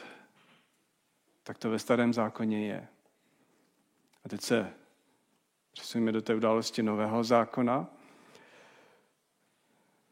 Tak 1.43 1.57
to 1.57 1.69
ve 1.69 1.79
starém 1.79 2.13
zákoně 2.13 2.67
je. 2.67 2.87
A 4.25 4.29
teď 4.29 4.41
se 4.41 4.73
přesuneme 5.71 6.11
do 6.11 6.21
té 6.21 6.35
události 6.35 6.83
nového 6.83 7.23
zákona. 7.23 7.87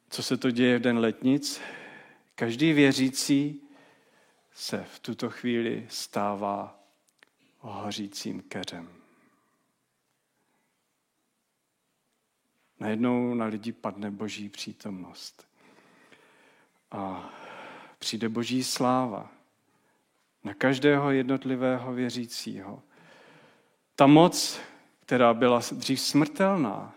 Co 0.09 0.23
se 0.23 0.38
to 0.38 0.51
děje 0.51 0.79
v 0.79 0.81
den 0.81 0.97
letnic? 0.97 1.61
Každý 2.35 2.73
věřící 2.73 3.67
se 4.53 4.83
v 4.83 5.00
tuto 5.00 5.29
chvíli 5.29 5.88
stává 5.89 6.79
hořícím 7.59 8.41
keřem. 8.41 8.89
Najednou 12.79 13.33
na 13.33 13.45
lidi 13.45 13.71
padne 13.71 14.11
boží 14.11 14.50
přítomnost. 14.50 15.47
A 16.91 17.29
přijde 18.00 18.29
boží 18.29 18.63
sláva 18.63 19.40
na 20.43 20.53
každého 20.53 21.12
jednotlivého 21.12 21.93
věřícího. 21.93 22.83
Ta 23.95 24.07
moc, 24.07 24.60
která 25.00 25.33
byla 25.33 25.62
dřív 25.71 26.01
smrtelná, 26.01 26.95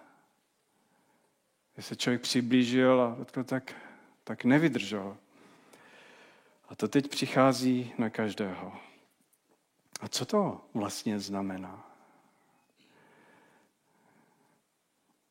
když 1.74 1.86
se 1.86 1.96
člověk 1.96 2.22
přiblížil 2.22 3.00
a 3.02 3.42
tak, 3.44 3.74
tak 4.24 4.44
nevydržel. 4.44 5.16
A 6.68 6.74
to 6.74 6.88
teď 6.88 7.08
přichází 7.08 7.92
na 7.98 8.10
každého. 8.10 8.72
A 10.00 10.08
co 10.08 10.26
to 10.26 10.60
vlastně 10.74 11.20
znamená? 11.20 11.90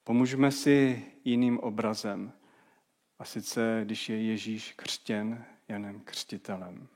Pomůžeme 0.03 0.51
si 0.51 1.05
jiným 1.25 1.59
obrazem. 1.59 2.33
A 3.19 3.25
sice, 3.25 3.81
když 3.85 4.09
je 4.09 4.21
Ježíš 4.21 4.73
křtěn 4.75 5.45
Janem 5.67 5.99
Křtitelem. 5.99 6.87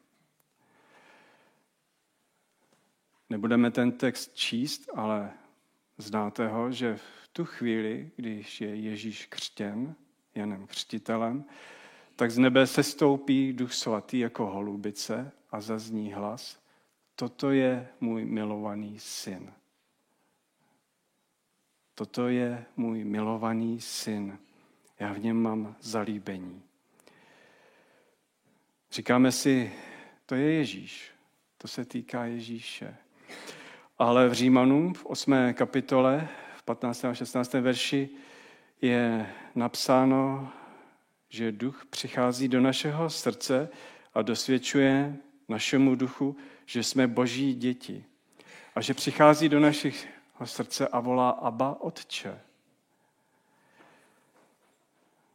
Nebudeme 3.29 3.71
ten 3.71 3.91
text 3.91 4.35
číst, 4.35 4.89
ale 4.93 5.33
znáte 5.97 6.47
ho, 6.47 6.71
že 6.71 6.95
v 6.95 7.27
tu 7.33 7.45
chvíli, 7.45 8.11
když 8.15 8.61
je 8.61 8.75
Ježíš 8.75 9.25
křtěn 9.25 9.95
Janem 10.35 10.67
Křtitelem, 10.67 11.45
tak 12.15 12.31
z 12.31 12.37
nebe 12.37 12.67
se 12.67 12.83
stoupí 12.83 13.53
Duch 13.53 13.73
Svatý 13.73 14.19
jako 14.19 14.45
holubice 14.45 15.31
a 15.51 15.61
zazní 15.61 16.13
hlas, 16.13 16.59
toto 17.15 17.51
je 17.51 17.87
můj 18.01 18.25
milovaný 18.25 18.99
syn, 18.99 19.53
Toto 21.97 22.27
je 22.27 22.65
můj 22.75 23.03
milovaný 23.03 23.81
syn. 23.81 24.39
Já 24.99 25.13
v 25.13 25.19
něm 25.19 25.41
mám 25.41 25.75
zalíbení. 25.81 26.63
Říkáme 28.91 29.31
si, 29.31 29.73
to 30.25 30.35
je 30.35 30.53
Ježíš. 30.53 31.11
To 31.57 31.67
se 31.67 31.85
týká 31.85 32.25
Ježíše. 32.25 32.97
Ale 33.99 34.29
v 34.29 34.33
Římanům 34.33 34.93
v 34.93 35.05
8. 35.05 35.53
kapitole, 35.53 36.27
v 36.55 36.63
15. 36.63 37.05
a 37.05 37.13
16. 37.13 37.53
verši 37.53 38.09
je 38.81 39.33
napsáno, 39.55 40.49
že 41.29 41.51
duch 41.51 41.85
přichází 41.89 42.47
do 42.47 42.61
našeho 42.61 43.09
srdce 43.09 43.69
a 44.13 44.21
dosvědčuje 44.21 45.17
našemu 45.47 45.95
duchu, 45.95 46.37
že 46.65 46.83
jsme 46.83 47.07
boží 47.07 47.55
děti. 47.55 48.05
A 48.75 48.81
že 48.81 48.93
přichází 48.93 49.49
do 49.49 49.59
našich 49.59 50.07
srdce 50.43 50.87
a 50.87 50.99
volá 50.99 51.29
Abba 51.29 51.81
Otče. 51.81 52.39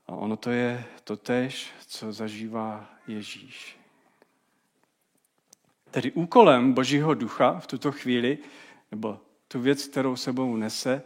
A 0.07 0.13
ono 0.13 0.37
to 0.37 0.51
je 0.51 0.85
to 1.05 1.17
tež, 1.17 1.73
co 1.87 2.13
zažívá 2.13 2.91
Ježíš. 3.07 3.82
Tedy 5.93 6.13
úkolem 6.13 6.73
Božího 6.73 7.15
ducha 7.15 7.61
v 7.61 7.67
tuto 7.67 7.93
chvíli, 7.93 8.39
nebo 8.91 9.21
tu 9.49 9.61
věc, 9.61 9.87
kterou 9.87 10.17
sebou 10.17 10.57
nese, 10.57 11.03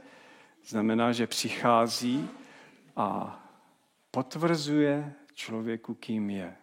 znamená, 0.64 1.12
že 1.12 1.26
přichází 1.26 2.28
a 2.96 3.38
potvrzuje 4.10 5.12
člověku, 5.34 5.94
kým 5.94 6.30
je. 6.30 6.56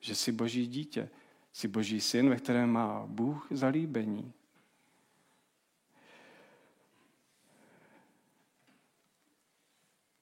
Že 0.00 0.14
jsi 0.14 0.32
Boží 0.32 0.66
dítě, 0.66 1.08
jsi 1.52 1.68
Boží 1.68 2.00
syn, 2.00 2.30
ve 2.30 2.36
kterém 2.36 2.70
má 2.70 3.02
Bůh 3.06 3.46
zalíbení. 3.50 4.32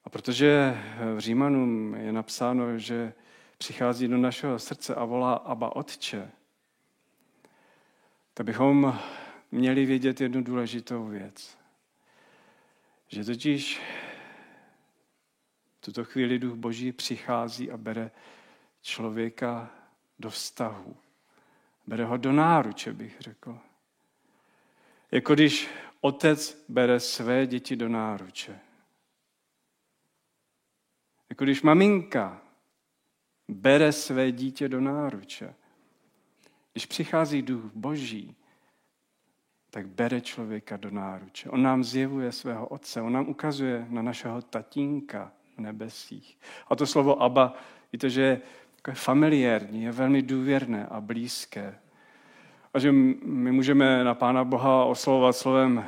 A 0.03 0.09
protože 0.09 0.77
v 1.15 1.19
Římanům 1.19 1.95
je 1.95 2.11
napsáno, 2.11 2.77
že 2.77 3.13
přichází 3.59 4.07
do 4.07 4.17
našeho 4.17 4.59
srdce 4.59 4.95
a 4.95 5.05
volá 5.05 5.33
Aba 5.33 5.75
Otče, 5.75 6.31
tak 8.33 8.45
bychom 8.45 8.99
měli 9.51 9.85
vědět 9.85 10.21
jednu 10.21 10.43
důležitou 10.43 11.05
věc. 11.05 11.57
Že 13.07 13.23
totiž 13.23 13.81
v 15.77 15.81
tuto 15.81 16.05
chvíli 16.05 16.39
duch 16.39 16.55
Boží 16.55 16.91
přichází 16.91 17.71
a 17.71 17.77
bere 17.77 18.11
člověka 18.81 19.71
do 20.19 20.29
vztahu. 20.29 20.97
Bere 21.87 22.05
ho 22.05 22.17
do 22.17 22.31
náruče, 22.31 22.93
bych 22.93 23.21
řekl. 23.21 23.59
Jako 25.11 25.33
když 25.33 25.69
otec 26.01 26.65
bere 26.69 26.99
své 26.99 27.47
děti 27.47 27.75
do 27.75 27.89
náruče. 27.89 28.59
Jako 31.29 31.43
když 31.43 31.61
maminka 31.61 32.41
bere 33.49 33.91
své 33.91 34.31
dítě 34.31 34.69
do 34.69 34.81
náruče. 34.81 35.55
Když 36.73 36.85
přichází 36.85 37.41
duch 37.41 37.71
Boží, 37.73 38.35
tak 39.69 39.87
bere 39.87 40.21
člověka 40.21 40.77
do 40.77 40.91
náruče. 40.91 41.49
On 41.49 41.63
nám 41.63 41.83
zjevuje 41.83 42.31
svého 42.31 42.67
otce, 42.67 43.01
on 43.01 43.13
nám 43.13 43.29
ukazuje 43.29 43.85
na 43.89 44.01
našeho 44.01 44.41
tatínka 44.41 45.31
v 45.57 45.61
nebesích. 45.61 46.39
A 46.67 46.75
to 46.75 46.87
slovo 46.87 47.21
Abba, 47.21 47.53
víte, 47.93 48.09
že 48.09 48.21
je 48.87 48.93
familiární, 48.93 49.83
je 49.83 49.91
velmi 49.91 50.21
důvěrné 50.21 50.85
a 50.85 51.01
blízké. 51.01 51.79
A 52.73 52.79
že 52.79 52.91
my 52.91 53.51
můžeme 53.51 54.03
na 54.03 54.13
Pána 54.15 54.43
Boha 54.43 54.85
oslovovat 54.85 55.35
slovem 55.35 55.85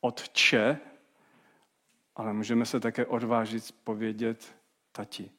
Otče, 0.00 0.78
ale 2.16 2.32
můžeme 2.32 2.66
se 2.66 2.80
také 2.80 3.06
odvážit 3.06 3.74
povědět 3.84 4.56
tati. 4.92 5.30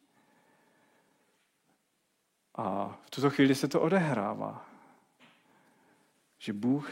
A 2.58 2.98
v 3.06 3.10
tuto 3.10 3.30
chvíli 3.30 3.56
se 3.56 3.68
to 3.68 3.82
odehrává. 3.82 4.66
Že 6.38 6.54
Bůh 6.54 6.92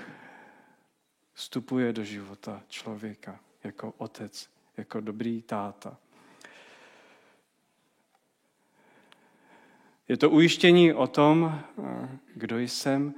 vstupuje 1.34 1.93
do 1.93 2.03
života 2.03 2.63
člověka 2.67 3.39
jako 3.63 3.93
otec, 3.98 4.50
jako 4.77 5.00
dobrý 5.01 5.41
táta. 5.41 5.98
Je 10.08 10.17
to 10.17 10.30
ujištění 10.30 10.93
o 10.93 11.08
tom, 11.08 11.62
kdo 12.34 12.60
jsem. 12.60 13.13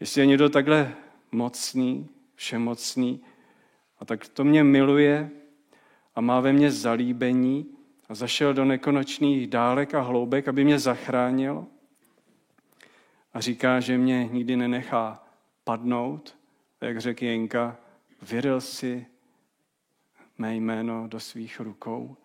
Jestli 0.00 0.20
je 0.20 0.26
někdo 0.26 0.48
takhle 0.48 0.94
mocný, 1.32 2.08
všemocný, 2.34 3.24
a 3.98 4.04
tak 4.04 4.28
to 4.28 4.44
mě 4.44 4.64
miluje 4.64 5.30
a 6.14 6.20
má 6.20 6.40
ve 6.40 6.52
mně 6.52 6.70
zalíbení, 6.70 7.76
a 8.08 8.14
zašel 8.14 8.54
do 8.54 8.64
nekonečných 8.64 9.46
dálek 9.46 9.94
a 9.94 10.00
hloubek, 10.00 10.48
aby 10.48 10.64
mě 10.64 10.78
zachránil. 10.78 11.66
A 13.34 13.40
říká, 13.40 13.80
že 13.80 13.98
mě 13.98 14.28
nikdy 14.28 14.56
nenechá 14.56 15.24
padnout, 15.64 16.36
jak 16.80 17.00
řekl 17.00 17.24
Jenka, 17.24 17.76
věřil 18.22 18.60
si 18.60 19.06
mé 20.38 20.56
jméno 20.56 21.08
do 21.08 21.20
svých 21.20 21.60
rukou, 21.60 22.16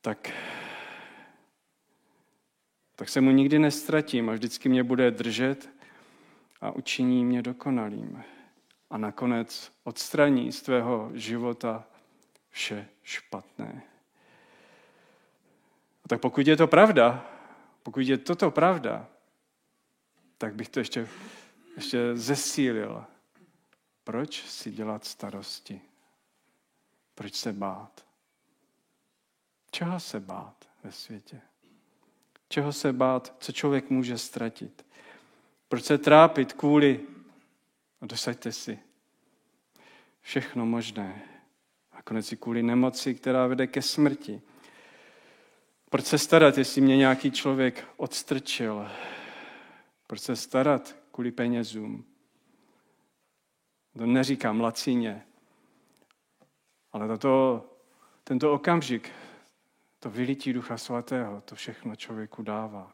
tak, 0.00 0.32
tak 2.96 3.08
se 3.08 3.20
mu 3.20 3.30
nikdy 3.30 3.58
nestratím 3.58 4.30
a 4.30 4.32
vždycky 4.32 4.68
mě 4.68 4.84
bude 4.84 5.10
držet 5.10 5.70
a 6.60 6.70
učiní 6.70 7.24
mě 7.24 7.42
dokonalým. 7.42 8.22
A 8.90 8.98
nakonec 8.98 9.72
odstraní 9.84 10.52
z 10.52 10.62
tvého 10.62 11.10
života 11.14 11.84
vše 12.50 12.88
špatné. 13.02 13.89
Tak 16.10 16.20
pokud 16.20 16.46
je 16.46 16.56
to 16.56 16.66
pravda, 16.66 17.26
pokud 17.82 18.00
je 18.00 18.18
toto 18.18 18.50
pravda, 18.50 19.08
tak 20.38 20.54
bych 20.54 20.68
to 20.68 20.80
ještě, 20.80 21.08
ještě 21.76 22.16
zesílil. 22.16 23.04
Proč 24.04 24.42
si 24.42 24.70
dělat 24.70 25.04
starosti? 25.04 25.80
Proč 27.14 27.34
se 27.34 27.52
bát? 27.52 28.06
Čeho 29.70 30.00
se 30.00 30.20
bát 30.20 30.68
ve 30.84 30.92
světě? 30.92 31.40
Čeho 32.48 32.72
se 32.72 32.92
bát, 32.92 33.36
co 33.38 33.52
člověk 33.52 33.90
může 33.90 34.18
ztratit? 34.18 34.86
Proč 35.68 35.84
se 35.84 35.98
trápit 35.98 36.52
kvůli, 36.52 37.00
a 38.00 38.06
dosaďte 38.06 38.52
si, 38.52 38.78
všechno 40.20 40.66
možné. 40.66 41.22
A 41.92 42.02
konec 42.02 42.32
i 42.32 42.36
kvůli 42.36 42.62
nemoci, 42.62 43.14
která 43.14 43.46
vede 43.46 43.66
ke 43.66 43.82
smrti. 43.82 44.42
Proč 45.90 46.06
se 46.06 46.18
starat, 46.18 46.58
jestli 46.58 46.80
mě 46.80 46.96
nějaký 46.96 47.30
člověk 47.30 47.88
odstrčil? 47.96 48.88
Proč 50.06 50.20
se 50.20 50.36
starat 50.36 50.96
kvůli 51.12 51.30
penězům? 51.30 52.04
To 53.98 54.06
neříkám 54.06 54.60
lacině, 54.60 55.26
ale 56.92 57.08
tato, 57.08 57.64
tento 58.24 58.52
okamžik, 58.52 59.10
to 59.98 60.10
vylití 60.10 60.52
Ducha 60.52 60.78
Svatého, 60.78 61.40
to 61.40 61.54
všechno 61.54 61.96
člověku 61.96 62.42
dává. 62.42 62.92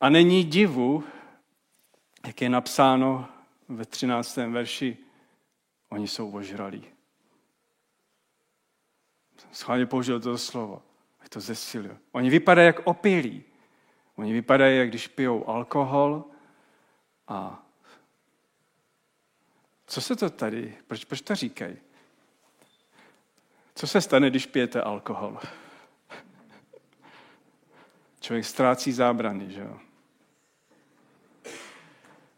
A 0.00 0.08
není 0.08 0.44
divu, 0.44 1.04
jak 2.26 2.42
je 2.42 2.48
napsáno 2.48 3.28
ve 3.68 3.84
13. 3.84 4.36
verši, 4.36 4.96
oni 5.88 6.08
jsou 6.08 6.30
ožralí 6.30 6.97
schválně 9.52 9.86
použil 9.86 10.20
to 10.20 10.38
slovo, 10.38 10.82
je 11.22 11.28
to 11.28 11.40
zesilil. 11.40 11.98
Oni 12.12 12.30
vypadají 12.30 12.66
jak 12.66 12.80
opilí. 12.84 13.44
Oni 14.16 14.32
vypadají, 14.32 14.78
jak 14.78 14.88
když 14.88 15.08
pijou 15.08 15.48
alkohol 15.48 16.24
a 17.28 17.66
co 19.86 20.00
se 20.00 20.16
to 20.16 20.30
tady, 20.30 20.78
proč, 20.86 21.04
proč 21.04 21.20
to 21.20 21.34
říkají? 21.34 21.76
Co 23.74 23.86
se 23.86 24.00
stane, 24.00 24.30
když 24.30 24.46
pijete 24.46 24.82
alkohol? 24.82 25.38
Člověk 28.20 28.44
ztrácí 28.44 28.92
zábrany, 28.92 29.52
že 29.52 29.60
jo? 29.60 29.78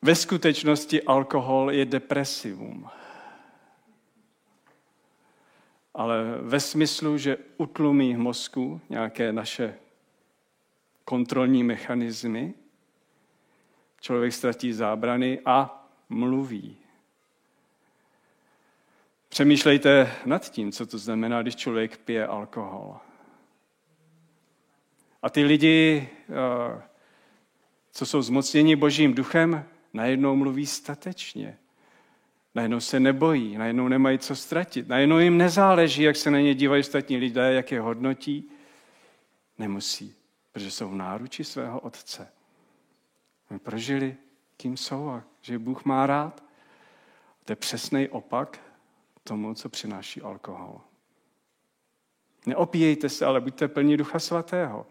Ve 0.03 0.15
skutečnosti 0.15 1.03
alkohol 1.03 1.71
je 1.71 1.85
depresivum 1.85 2.91
ale 5.95 6.25
ve 6.41 6.61
smyslu, 6.61 7.19
že 7.19 7.37
utlumí 7.57 8.15
v 8.15 8.19
mozku 8.19 8.81
nějaké 8.89 9.33
naše 9.33 9.75
kontrolní 11.05 11.65
mechanismy, 11.65 12.55
člověk 14.01 14.33
ztratí 14.33 14.73
zábrany 14.73 15.41
a 15.45 15.87
mluví. 16.09 16.77
Přemýšlejte 19.29 20.13
nad 20.27 20.51
tím, 20.51 20.73
co 20.73 20.87
to 20.87 20.99
znamená, 20.99 21.43
když 21.43 21.57
člověk 21.57 21.99
pije 21.99 22.27
alkohol. 22.27 22.97
A 25.23 25.31
ty 25.31 25.45
lidi, 25.45 26.09
eh, 26.29 26.83
co 27.93 28.07
jsou 28.07 28.23
zmocněni 28.23 28.77
božím 28.77 29.15
duchem, 29.15 29.65
najednou 29.93 30.37
mluví 30.37 30.67
statečně. 30.67 31.59
Najednou 32.55 32.81
se 32.81 33.01
nebojí, 33.01 33.59
najednou 33.59 33.89
nemají 33.89 34.19
co 34.19 34.37
ztratit, 34.37 34.89
najednou 34.89 35.19
jim 35.19 35.39
nezáleží, 35.39 36.03
jak 36.03 36.17
se 36.17 36.31
na 36.31 36.41
ně 36.41 36.55
dívají 36.55 36.81
ostatní 36.81 37.17
lidé, 37.17 37.53
jak 37.53 37.73
je 37.73 37.81
hodnotí. 37.81 38.51
Nemusí, 39.59 40.15
protože 40.53 40.71
jsou 40.71 40.89
v 40.89 40.95
náruči 40.95 41.45
svého 41.45 41.81
otce. 41.81 42.29
My 43.51 43.59
prožili, 43.59 44.17
kým 44.57 44.77
jsou 44.77 45.09
a 45.09 45.23
že 45.41 45.59
Bůh 45.59 45.85
má 45.85 46.07
rád. 46.07 46.45
To 47.45 47.53
je 47.53 47.57
přesný 47.57 48.09
opak 48.09 48.61
tomu, 49.25 49.55
co 49.55 49.69
přináší 49.69 50.23
alkohol. 50.23 50.81
Neopíjejte 52.47 53.09
se, 53.09 53.27
ale 53.27 53.41
buďte 53.41 53.69
plní 53.69 53.97
Ducha 53.97 54.19
Svatého, 54.19 54.87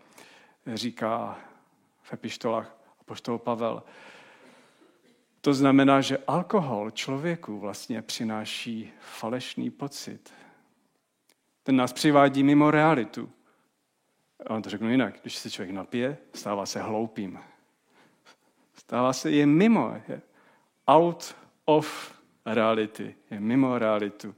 říká 0.74 1.40
v 2.02 2.14
epištolách 2.14 2.78
apoštol 3.00 3.38
Pavel. 3.38 3.84
To 5.42 5.54
znamená, 5.54 6.02
že 6.02 6.18
alkohol 6.28 6.92
člověku 6.92 7.60
vlastně 7.60 8.02
přináší 8.02 8.92
falešný 9.00 9.70
pocit. 9.70 10.34
Ten 11.64 11.76
nás 11.76 11.94
přivádí 11.94 12.44
mimo 12.44 12.72
realitu. 12.72 13.30
A 14.48 14.54
on 14.54 14.62
to 14.62 14.70
řeknu 14.70 14.92
jinak. 14.92 15.22
Když 15.22 15.36
se 15.36 15.52
člověk 15.52 15.76
napije, 15.76 16.18
stává 16.34 16.66
se 16.66 16.82
hloupým. 16.82 17.40
Stává 18.74 19.14
se, 19.14 19.32
je 19.32 19.46
mimo, 19.46 20.02
je 20.08 20.22
out 20.88 21.36
of 21.66 22.16
reality, 22.46 23.16
je 23.32 23.40
mimo 23.40 23.78
realitu. 23.78 24.36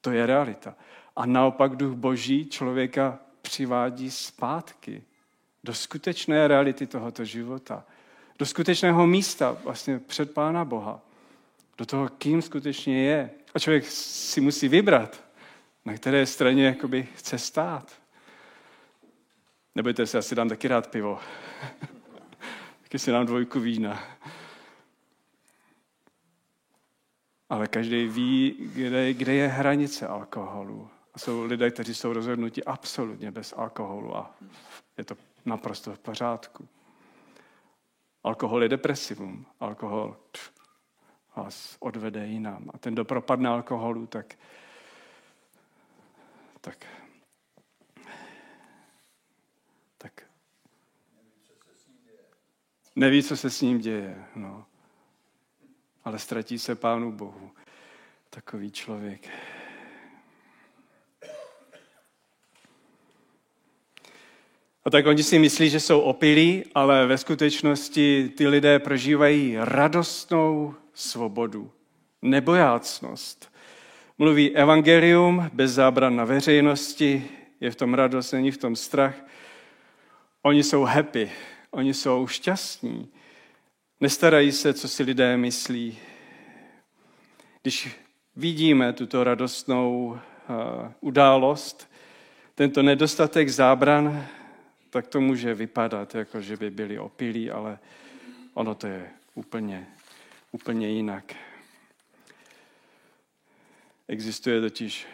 To 0.00 0.10
je 0.10 0.26
realita. 0.26 0.74
A 1.16 1.26
naopak 1.26 1.76
duch 1.76 1.94
boží 1.94 2.46
člověka 2.46 3.18
přivádí 3.42 4.10
zpátky 4.10 5.04
do 5.64 5.74
skutečné 5.74 6.48
reality 6.48 6.86
tohoto 6.86 7.24
života. 7.24 7.84
Do 8.38 8.46
skutečného 8.46 9.06
místa 9.06 9.56
vlastně 9.64 9.98
před 9.98 10.34
Pána 10.34 10.64
Boha. 10.64 11.00
Do 11.78 11.86
toho, 11.86 12.08
kým 12.08 12.42
skutečně 12.42 13.04
je. 13.04 13.30
A 13.54 13.58
člověk 13.58 13.86
si 13.86 14.40
musí 14.40 14.68
vybrat, 14.68 15.24
na 15.84 15.94
které 15.94 16.26
straně 16.26 16.66
jakoby 16.66 17.08
chce 17.14 17.38
stát. 17.38 17.92
Nebojte 19.74 20.06
se, 20.06 20.18
já 20.18 20.22
si 20.22 20.34
dám 20.34 20.48
taky 20.48 20.68
rád 20.68 20.90
pivo. 20.90 21.20
taky 22.82 22.98
si 22.98 23.10
dám 23.10 23.26
dvojku 23.26 23.60
vína. 23.60 24.02
Ale 27.48 27.68
každý 27.68 28.08
ví, 28.08 28.56
kde, 28.58 29.14
kde 29.14 29.34
je 29.34 29.48
hranice 29.48 30.06
alkoholu. 30.06 30.88
A 31.14 31.18
jsou 31.18 31.44
lidé, 31.44 31.70
kteří 31.70 31.94
jsou 31.94 32.12
rozhodnuti 32.12 32.64
absolutně 32.64 33.30
bez 33.30 33.54
alkoholu 33.56 34.16
a 34.16 34.34
je 34.98 35.04
to 35.04 35.16
naprosto 35.44 35.92
v 35.92 35.98
pořádku. 35.98 36.68
Alkohol 38.24 38.62
je 38.62 38.68
depresivum. 38.68 39.46
Alkohol 39.60 40.16
pff, 40.32 40.52
vás 41.36 41.76
odvede 41.80 42.26
jinam. 42.26 42.70
A 42.74 42.78
ten, 42.78 42.94
kdo 42.94 43.04
propadne 43.04 43.48
alkoholu, 43.48 44.06
tak, 44.06 44.34
tak, 46.60 46.86
tak 49.98 50.26
neví, 52.96 53.22
co 53.22 53.36
se 53.36 53.50
s 53.50 53.60
ním 53.60 53.78
děje. 53.78 54.24
No. 54.34 54.66
Ale 56.04 56.18
ztratí 56.18 56.58
se 56.58 56.74
Pánu 56.74 57.12
Bohu. 57.12 57.50
Takový 58.30 58.70
člověk. 58.70 59.28
A 64.84 64.90
tak 64.90 65.06
oni 65.06 65.22
si 65.22 65.38
myslí, 65.38 65.70
že 65.70 65.80
jsou 65.80 66.00
opilí, 66.00 66.64
ale 66.74 67.06
ve 67.06 67.18
skutečnosti 67.18 68.32
ty 68.36 68.48
lidé 68.48 68.78
prožívají 68.78 69.56
radostnou 69.58 70.74
svobodu, 70.94 71.70
nebojácnost. 72.22 73.52
Mluví 74.18 74.56
evangelium 74.56 75.50
bez 75.52 75.70
zábran 75.70 76.16
na 76.16 76.24
veřejnosti, 76.24 77.28
je 77.60 77.70
v 77.70 77.76
tom 77.76 77.94
radost, 77.94 78.32
není 78.32 78.50
v 78.50 78.58
tom 78.58 78.76
strach. 78.76 79.14
Oni 80.42 80.62
jsou 80.62 80.82
happy, 80.82 81.30
oni 81.70 81.94
jsou 81.94 82.26
šťastní, 82.26 83.08
nestarají 84.00 84.52
se, 84.52 84.74
co 84.74 84.88
si 84.88 85.02
lidé 85.02 85.36
myslí. 85.36 85.98
Když 87.62 87.88
vidíme 88.36 88.92
tuto 88.92 89.24
radostnou 89.24 90.06
uh, 90.06 90.18
událost, 91.00 91.90
tento 92.54 92.82
nedostatek 92.82 93.48
zábran, 93.48 94.26
tak 94.94 95.06
to 95.06 95.20
může 95.20 95.54
vypadat, 95.54 96.14
jako 96.14 96.40
že 96.40 96.56
by 96.56 96.70
byli 96.70 96.98
opilí, 96.98 97.50
ale 97.50 97.78
ono 98.54 98.74
to 98.74 98.86
je 98.86 99.10
úplně, 99.34 99.86
úplně 100.52 100.88
jinak. 100.88 101.34
Existuje 104.08 104.60
totiž 104.60 105.06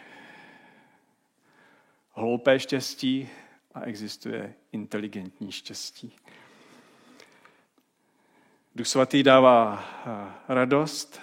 hloupé 2.11 2.59
štěstí 2.59 3.29
a 3.73 3.81
existuje 3.81 4.53
inteligentní 4.71 5.51
štěstí. 5.51 6.15
Duch 8.75 8.87
svatý 8.87 9.23
dává 9.23 9.83
eh, 10.05 10.53
radost 10.53 11.19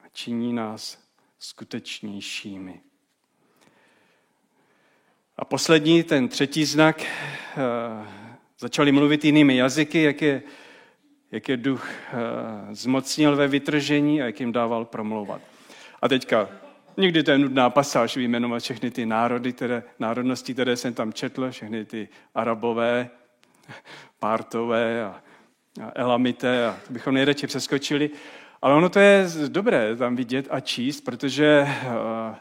a 0.00 0.08
činí 0.08 0.52
nás 0.52 1.08
skutečnějšími. 1.38 2.89
A 5.40 5.44
poslední, 5.44 6.02
ten 6.02 6.28
třetí 6.28 6.64
znak, 6.64 7.02
eh, 7.02 8.06
začali 8.58 8.92
mluvit 8.92 9.24
jinými 9.24 9.56
jazyky, 9.56 10.02
jak 10.02 10.22
je, 10.22 10.42
jak 11.32 11.48
je 11.48 11.56
duch 11.56 11.90
eh, 11.90 12.74
zmocnil 12.74 13.36
ve 13.36 13.48
vytržení 13.48 14.22
a 14.22 14.24
jak 14.24 14.40
jim 14.40 14.52
dával 14.52 14.84
promlouvat. 14.84 15.40
A 16.02 16.08
teďka, 16.08 16.48
někdy 16.96 17.22
to 17.22 17.30
je 17.30 17.38
nudná 17.38 17.70
pasáž 17.70 18.16
vyjmenovat 18.16 18.62
všechny 18.62 18.90
ty 18.90 19.06
národy, 19.06 19.52
které, 19.52 19.82
národnosti, 19.98 20.52
které 20.52 20.76
jsem 20.76 20.94
tam 20.94 21.12
četl, 21.12 21.50
všechny 21.50 21.84
ty 21.84 22.08
arabové, 22.34 23.10
pártové 24.18 25.04
a, 25.04 25.22
a 25.82 25.92
elamité, 25.94 26.66
a 26.66 26.78
to 26.86 26.92
bychom 26.92 27.14
nejradši 27.14 27.46
přeskočili. 27.46 28.10
Ale 28.62 28.74
ono 28.74 28.88
to 28.88 28.98
je 28.98 29.26
dobré 29.48 29.96
tam 29.96 30.16
vidět 30.16 30.46
a 30.50 30.60
číst, 30.60 31.00
protože 31.00 31.66
uh, 31.86 32.36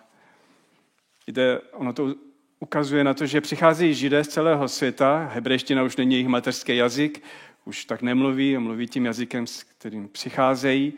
jde, 1.28 1.62
ono 1.72 1.94
to 1.94 2.16
ukazuje 2.60 3.04
na 3.04 3.14
to, 3.14 3.26
že 3.26 3.42
přicházejí 3.42 3.94
židé 3.94 4.24
z 4.24 4.28
celého 4.28 4.68
světa, 4.68 5.30
hebrejština 5.34 5.84
už 5.84 5.98
není 5.98 6.16
jejich 6.16 6.28
mateřský 6.28 6.78
jazyk, 6.78 7.24
už 7.66 7.86
tak 7.86 8.02
nemluví, 8.02 8.58
mluví 8.58 8.88
tím 8.88 9.06
jazykem, 9.06 9.48
s 9.48 9.64
kterým 9.64 10.08
přicházejí. 10.08 10.94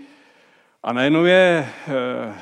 A 0.84 0.94
najednou 0.94 1.26
je 1.26 1.36
e, 1.38 1.94
e, 1.94 2.38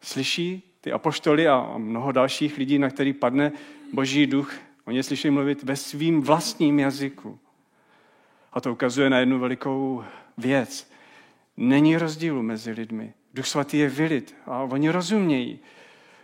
slyší 0.00 0.62
ty 0.80 0.92
apoštoly 0.92 1.48
a 1.48 1.74
mnoho 1.78 2.12
dalších 2.12 2.58
lidí, 2.58 2.78
na 2.78 2.90
který 2.90 3.12
padne 3.12 3.52
boží 3.92 4.26
duch, 4.26 4.54
oni 4.84 5.02
slyší 5.02 5.30
mluvit 5.30 5.62
ve 5.62 5.76
svým 5.76 6.20
vlastním 6.22 6.78
jazyku. 6.78 7.38
A 8.52 8.60
to 8.60 8.72
ukazuje 8.72 9.10
na 9.10 9.18
jednu 9.18 9.38
velikou 9.38 10.04
věc. 10.38 10.90
Není 11.56 11.96
rozdílu 11.96 12.42
mezi 12.42 12.70
lidmi. 12.70 13.12
Duch 13.34 13.46
svatý 13.46 13.78
je 13.78 13.88
vylit 13.88 14.34
a 14.46 14.62
oni 14.62 14.90
rozumějí. 14.90 15.58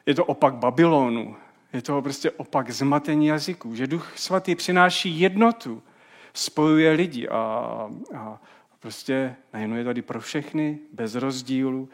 Je 0.07 0.15
to 0.15 0.25
opak 0.25 0.55
Babylonu. 0.55 1.37
Je 1.75 1.83
to 1.83 2.03
prostě 2.03 2.31
opak 2.31 2.71
zmatení 2.71 3.27
jazyků, 3.27 3.75
že 3.75 3.87
Duch 3.87 4.13
Svatý 4.17 4.55
přináší 4.55 5.21
jednotu, 5.21 5.83
spojuje 6.35 6.93
lidi 6.93 7.29
a, 7.29 7.37
a 8.17 8.41
prostě 8.81 9.37
najednou 9.53 9.77
je 9.77 9.85
tady 9.85 10.03
pro 10.03 10.21
všechny, 10.21 10.79
bez 10.93 11.15
rozdílu. 11.15 11.89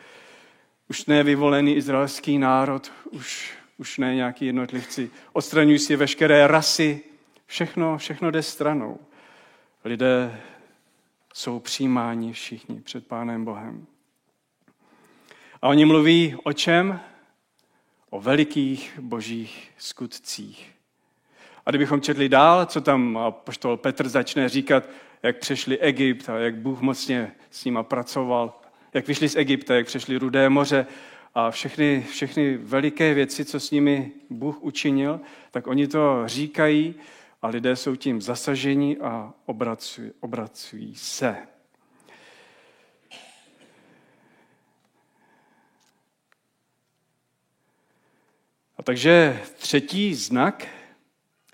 Už 0.90 1.07
ne 1.07 1.23
vyvolený 1.23 1.77
izraelský 1.77 2.38
národ, 2.38 2.93
už, 3.11 3.53
už 3.79 3.99
ne 3.99 4.14
nějaký 4.14 4.47
jednotlivci. 4.47 5.11
Odstraňují 5.33 5.79
si 5.79 5.97
veškeré 5.97 6.47
rasy, 6.47 7.03
všechno, 7.47 7.99
všechno 7.99 8.31
jde 8.31 8.43
stranou. 8.43 8.99
Lidé 9.85 10.40
jsou 11.35 11.61
přijímáni 11.61 12.33
všichni 12.33 12.81
před 12.81 13.07
Pánem 13.07 13.45
Bohem. 13.45 13.87
A 15.62 15.69
oni 15.69 15.85
mluví 15.85 16.37
o 16.43 16.53
čem? 16.53 17.01
O 18.11 18.20
velikých 18.20 18.99
božích 19.01 19.70
skutcích. 19.79 20.70
A 21.66 21.70
kdybychom 21.70 22.01
četli 22.01 22.29
dál, 22.29 22.66
co 22.66 22.81
tam 22.81 23.18
poštol 23.31 23.77
Petr 23.77 24.09
začne 24.09 24.49
říkat, 24.49 24.88
jak 25.23 25.38
přešli 25.38 25.79
Egypt 25.79 26.29
a 26.29 26.38
jak 26.38 26.57
Bůh 26.57 26.81
mocně 26.81 27.33
s 27.51 27.64
nima 27.64 27.83
pracoval, 27.83 28.61
jak 28.94 29.07
vyšli 29.07 29.29
z 29.29 29.37
Egypta, 29.37 29.75
jak 29.75 29.87
přešli 29.87 30.16
Rudé 30.16 30.49
moře 30.49 30.87
a 31.35 31.51
všechny, 31.51 32.07
všechny 32.11 32.57
veliké 32.57 33.14
věci, 33.14 33.44
co 33.44 33.61
s 33.61 33.70
nimi 33.70 34.12
Bůh 34.31 34.62
učinil, 34.62 35.20
tak 35.51 35.66
oni 35.66 35.88
to 35.88 36.23
říkají 36.27 36.94
a 37.42 37.49
lidé 37.49 37.77
jsou 37.77 37.96
tím 37.96 38.23
zasaženi 38.23 38.99
a 38.99 39.33
obracují, 39.46 40.11
obracují 40.20 40.94
se. 40.94 41.37
A 48.81 48.83
takže 48.83 49.40
třetí 49.59 50.14
znak 50.14 50.66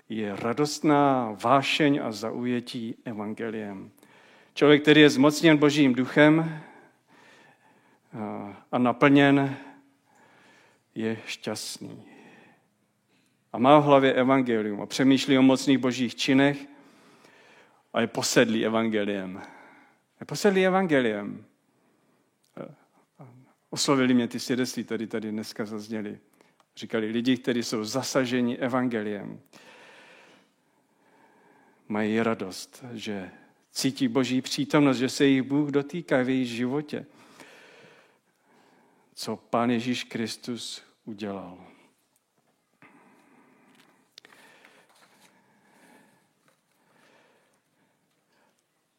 je 0.09 0.35
radostná 0.35 1.35
vášeň 1.43 1.99
a 2.03 2.11
zaujetí 2.11 2.95
evangeliem. 3.05 3.91
Člověk, 4.53 4.81
který 4.81 5.01
je 5.01 5.09
zmocněn 5.09 5.57
božím 5.57 5.93
duchem 5.93 6.61
a 8.71 8.77
naplněn, 8.77 9.57
je 10.95 11.17
šťastný. 11.25 12.03
A 13.53 13.57
má 13.57 13.79
v 13.79 13.83
hlavě 13.83 14.13
evangelium 14.13 14.81
a 14.81 14.85
přemýšlí 14.85 15.37
o 15.37 15.41
mocných 15.41 15.77
božích 15.77 16.15
činech. 16.15 16.65
a 17.93 18.01
je 18.01 18.07
posedlý 18.07 18.65
evangeliem. 18.65 19.41
Je 20.19 20.25
posedlý 20.25 20.65
evangeliem. 20.65 21.45
Oslovili 23.69 24.13
mě 24.13 24.27
ty 24.27 24.39
svědectví, 24.39 24.83
tady 24.83 25.07
tady 25.07 25.31
dneska 25.31 25.65
zazněli. 25.65 26.19
Říkali 26.77 27.07
lidi, 27.07 27.37
kteří 27.37 27.63
jsou 27.63 27.83
zasaženi 27.83 28.57
evangeliem. 28.57 29.41
Mají 31.87 32.21
radost, 32.21 32.85
že 32.93 33.31
cítí 33.71 34.07
boží 34.07 34.41
přítomnost, 34.41 34.97
že 34.97 35.09
se 35.09 35.25
jich 35.25 35.41
Bůh 35.41 35.69
dotýká 35.69 36.21
v 36.21 36.29
jejich 36.29 36.47
životě. 36.47 37.05
Co 39.13 39.35
Pán 39.35 39.69
Ježíš 39.69 40.03
Kristus 40.03 40.83
udělal. 41.05 41.57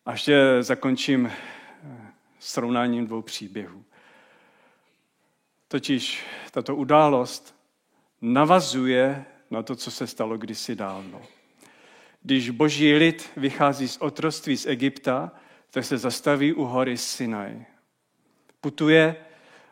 A 0.07 0.12
ještě 0.12 0.57
zakončím 0.61 1.27
eh, 1.27 2.12
srovnáním 2.38 3.07
dvou 3.07 3.23
příběhů. 3.23 3.85
Totiž 5.69 6.27
tato 6.51 6.77
událost 6.77 7.58
navazuje 8.20 9.24
na 9.50 9.62
to, 9.62 9.76
co 9.76 9.90
se 9.90 10.07
stalo 10.07 10.38
kdysi 10.38 10.74
dávno. 10.74 11.22
Když 12.22 12.50
boží 12.50 12.94
lid 12.94 13.31
vychází 13.37 13.88
z 13.88 13.96
otroství 13.96 14.57
z 14.57 14.66
Egypta, 14.66 15.33
tak 15.70 15.85
se 15.85 15.98
zastaví 15.98 16.52
u 16.52 16.64
hory 16.64 16.98
Sinaj. 16.98 17.64
Putuje 18.61 19.16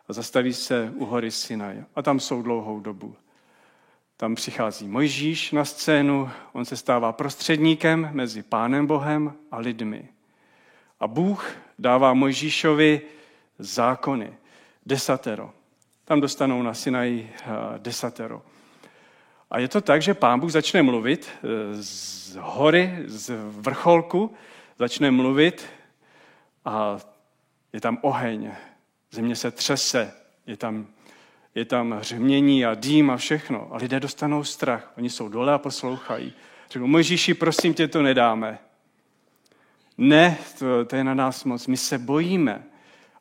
a 0.08 0.12
zastaví 0.12 0.54
se 0.54 0.92
u 0.94 1.04
hory 1.04 1.30
Sinaj. 1.30 1.84
A 1.94 2.02
tam 2.02 2.20
jsou 2.20 2.42
dlouhou 2.42 2.80
dobu. 2.80 3.16
Tam 4.16 4.34
přichází 4.34 4.88
Mojžíš 4.88 5.52
na 5.52 5.64
scénu, 5.64 6.30
on 6.52 6.64
se 6.64 6.76
stává 6.76 7.12
prostředníkem 7.12 8.08
mezi 8.12 8.42
Pánem 8.42 8.86
Bohem 8.86 9.34
a 9.50 9.58
lidmi. 9.58 10.08
A 11.00 11.08
Bůh 11.08 11.56
dává 11.78 12.14
Mojžíšovi 12.14 13.00
zákony, 13.58 14.34
desatero. 14.86 15.52
Tam 16.06 16.20
dostanou 16.20 16.62
na 16.62 16.74
Sinaj 16.74 17.18
eh, 17.18 17.46
desatero. 17.78 18.42
A 19.50 19.58
je 19.58 19.68
to 19.68 19.80
tak, 19.80 20.02
že 20.02 20.14
pán 20.14 20.40
Bůh 20.40 20.50
začne 20.50 20.82
mluvit 20.82 21.28
eh, 21.28 21.48
z 21.82 22.36
hory, 22.40 23.04
z 23.06 23.34
vrcholku, 23.46 24.34
začne 24.78 25.10
mluvit 25.10 25.66
a 26.64 26.98
je 27.72 27.80
tam 27.80 27.98
oheň, 28.02 28.52
země 29.10 29.36
se 29.36 29.50
třese, 29.50 30.12
je 30.46 30.56
tam, 30.56 30.86
je 31.54 31.64
tam 31.64 31.92
hřmění 31.92 32.66
a 32.66 32.74
dým 32.74 33.10
a 33.10 33.16
všechno. 33.16 33.68
A 33.74 33.76
lidé 33.76 34.00
dostanou 34.00 34.44
strach. 34.44 34.92
Oni 34.98 35.10
jsou 35.10 35.28
dole 35.28 35.52
a 35.52 35.58
poslouchají. 35.58 36.32
Řeknou, 36.70 36.86
Mojžíši, 36.86 37.34
prosím 37.34 37.74
tě, 37.74 37.88
to 37.88 38.02
nedáme. 38.02 38.58
Ne, 39.98 40.38
to, 40.58 40.84
to 40.84 40.96
je 40.96 41.04
na 41.04 41.14
nás 41.14 41.44
moc, 41.44 41.66
my 41.66 41.76
se 41.76 41.98
bojíme. 41.98 42.64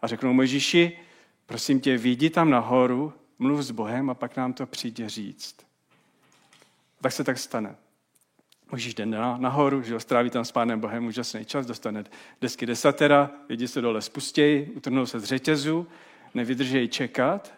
A 0.02 0.08
řeknou 0.08 0.34
Mojžíši, 0.34 1.04
prosím 1.45 1.79
tě, 1.79 1.97
vyjdi 1.97 2.29
tam 2.29 2.49
nahoru, 2.49 3.13
mluv 3.39 3.62
s 3.62 3.71
Bohem 3.71 4.10
a 4.10 4.13
pak 4.13 4.38
nám 4.38 4.53
to 4.53 4.65
přijde 4.65 5.10
říct. 5.10 5.55
Tak 7.01 7.12
se 7.12 7.23
tak 7.23 7.38
stane. 7.38 7.75
Možíš 8.71 8.93
jde 8.93 9.05
na, 9.05 9.38
nahoru, 9.38 9.81
že 9.81 9.99
stráví 9.99 10.29
tam 10.29 10.45
s 10.45 10.51
Pánem 10.51 10.79
Bohem 10.79 11.05
úžasný 11.05 11.45
čas, 11.45 11.65
dostane 11.65 12.03
desky 12.41 12.65
desatera, 12.65 13.31
lidi 13.49 13.67
se 13.67 13.81
dole 13.81 14.01
spustějí, 14.01 14.65
utrhnou 14.71 15.05
se 15.05 15.19
z 15.19 15.23
řetězu, 15.23 15.88
nevydržejí 16.34 16.88
čekat. 16.88 17.53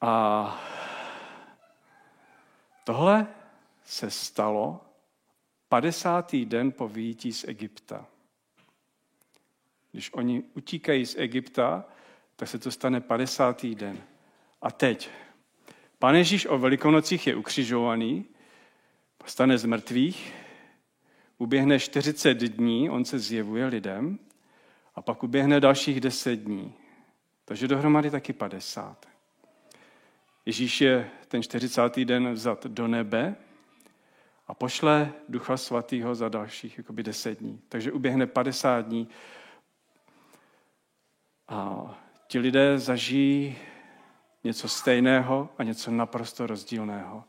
A 0.00 0.62
tohle 2.84 3.26
se 3.84 4.10
stalo 4.10 4.80
50. 5.68 6.36
den 6.36 6.72
po 6.72 6.88
výjití 6.88 7.32
z 7.32 7.44
Egypta. 7.48 8.06
Když 9.96 10.12
oni 10.12 10.42
utíkají 10.54 11.06
z 11.06 11.14
Egypta, 11.18 11.84
tak 12.36 12.48
se 12.48 12.58
to 12.58 12.70
stane 12.70 13.00
50. 13.00 13.66
den. 13.66 13.98
A 14.62 14.70
teď, 14.70 15.10
Pán 15.98 16.14
Ježíš 16.14 16.46
o 16.46 16.58
velikonocích 16.58 17.26
je 17.26 17.36
ukřižovaný, 17.36 18.24
stane 19.26 19.58
z 19.58 19.64
mrtvých, 19.64 20.34
uběhne 21.38 21.78
40 21.78 22.34
dní, 22.34 22.90
on 22.90 23.04
se 23.04 23.18
zjevuje 23.18 23.66
lidem, 23.66 24.18
a 24.94 25.02
pak 25.02 25.22
uběhne 25.22 25.60
dalších 25.60 26.00
10 26.00 26.36
dní. 26.36 26.74
Takže 27.44 27.68
dohromady 27.68 28.10
taky 28.10 28.32
50. 28.32 29.06
Ježíš 30.46 30.80
je 30.80 31.10
ten 31.28 31.42
40. 31.42 32.04
den 32.04 32.32
vzat 32.32 32.66
do 32.66 32.88
nebe 32.88 33.36
a 34.46 34.54
pošle 34.54 35.12
Ducha 35.28 35.56
Svatého 35.56 36.14
za 36.14 36.28
dalších 36.28 36.78
jakoby 36.78 37.02
10 37.02 37.38
dní. 37.38 37.60
Takže 37.68 37.92
uběhne 37.92 38.26
50 38.26 38.86
dní 38.86 39.08
a 41.48 41.94
ti 42.26 42.38
lidé 42.38 42.78
zažijí 42.78 43.58
něco 44.44 44.68
stejného 44.68 45.48
a 45.58 45.62
něco 45.62 45.90
naprosto 45.90 46.46
rozdílného. 46.46 47.24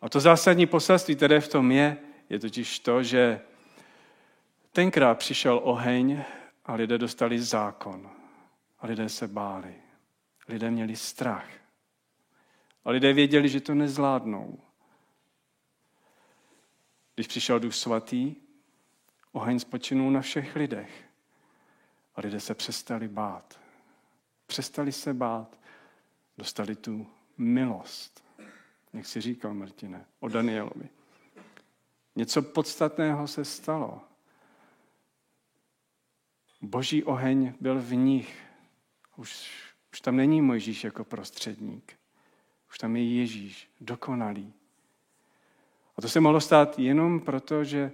A 0.00 0.08
to 0.08 0.20
zásadní 0.20 0.66
poselství, 0.66 1.16
které 1.16 1.40
v 1.40 1.48
tom 1.48 1.70
je, 1.72 1.96
je 2.28 2.38
totiž 2.38 2.78
to, 2.78 3.02
že 3.02 3.40
tenkrát 4.72 5.18
přišel 5.18 5.60
oheň 5.62 6.22
a 6.64 6.74
lidé 6.74 6.98
dostali 6.98 7.38
zákon. 7.38 8.10
A 8.78 8.86
lidé 8.86 9.08
se 9.08 9.28
báli. 9.28 9.74
Lidé 10.48 10.70
měli 10.70 10.96
strach. 10.96 11.48
A 12.84 12.90
lidé 12.90 13.12
věděli, 13.12 13.48
že 13.48 13.60
to 13.60 13.74
nezvládnou. 13.74 14.58
Když 17.14 17.26
přišel 17.26 17.60
Duch 17.60 17.74
Svatý, 17.74 18.36
oheň 19.32 19.58
spočinul 19.58 20.10
na 20.10 20.20
všech 20.20 20.56
lidech. 20.56 21.09
A 22.20 22.22
lidé 22.22 22.40
se 22.40 22.54
přestali 22.54 23.08
bát. 23.08 23.60
Přestali 24.46 24.92
se 24.92 25.14
bát. 25.14 25.58
Dostali 26.38 26.76
tu 26.76 27.06
milost 27.38 28.20
jak 28.92 29.06
si 29.06 29.20
říkal 29.20 29.54
Martine, 29.54 30.04
o 30.20 30.28
Danielovi. 30.28 30.88
Něco 32.16 32.42
podstatného 32.42 33.28
se 33.28 33.44
stalo. 33.44 34.00
Boží 36.60 37.04
oheň 37.04 37.54
byl 37.60 37.80
v 37.80 37.94
nich. 37.94 38.42
Už, 39.16 39.50
už 39.92 40.00
tam 40.00 40.16
není 40.16 40.42
Mojžíš 40.42 40.84
jako 40.84 41.04
prostředník. 41.04 41.96
Už 42.70 42.78
tam 42.78 42.96
je 42.96 43.14
Ježíš, 43.14 43.70
dokonalý. 43.80 44.52
A 45.96 46.02
to 46.02 46.08
se 46.08 46.20
mohlo 46.20 46.40
stát 46.40 46.78
jenom 46.78 47.20
proto, 47.20 47.64
že 47.64 47.92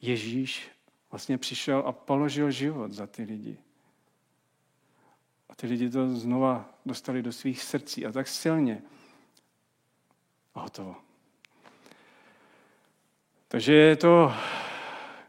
Ježíš 0.00 0.70
vlastně 1.10 1.38
přišel 1.38 1.82
a 1.86 1.92
položil 1.92 2.50
život 2.50 2.92
za 2.92 3.06
ty 3.06 3.22
lidi. 3.22 3.58
A 5.48 5.54
ty 5.54 5.66
lidi 5.66 5.90
to 5.90 6.16
znova 6.16 6.68
dostali 6.86 7.22
do 7.22 7.32
svých 7.32 7.62
srdcí 7.62 8.06
a 8.06 8.12
tak 8.12 8.28
silně, 8.28 8.82
a 10.54 10.60
hotovo. 10.60 10.96
Takže 13.48 13.72
je 13.72 13.96
to, 13.96 14.32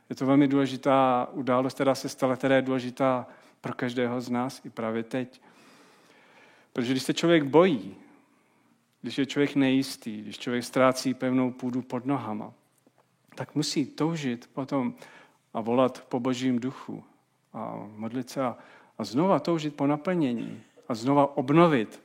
je 0.09 0.15
to 0.15 0.25
velmi 0.25 0.47
důležitá 0.47 1.27
událost, 1.31 1.73
která 1.73 1.95
se 1.95 2.09
stala, 2.09 2.35
která 2.35 2.55
je 2.55 2.61
důležitá 2.61 3.27
pro 3.61 3.73
každého 3.73 4.21
z 4.21 4.29
nás 4.29 4.65
i 4.65 4.69
právě 4.69 5.03
teď. 5.03 5.41
Protože 6.73 6.93
když 6.93 7.03
se 7.03 7.13
člověk 7.13 7.43
bojí, 7.43 7.95
když 9.01 9.17
je 9.17 9.25
člověk 9.25 9.55
nejistý, 9.55 10.21
když 10.21 10.39
člověk 10.39 10.63
ztrácí 10.63 11.13
pevnou 11.13 11.51
půdu 11.51 11.81
pod 11.81 12.05
nohama, 12.05 12.53
tak 13.35 13.55
musí 13.55 13.85
toužit 13.85 14.49
potom 14.53 14.95
a 15.53 15.61
volat 15.61 16.01
po 16.01 16.19
božím 16.19 16.59
duchu 16.59 17.03
a 17.53 17.87
modlit 17.95 18.29
se 18.29 18.41
a, 18.41 18.57
a 18.97 19.03
znova 19.03 19.39
toužit 19.39 19.75
po 19.75 19.87
naplnění 19.87 20.63
a 20.87 20.95
znova 20.95 21.37
obnovit 21.37 22.03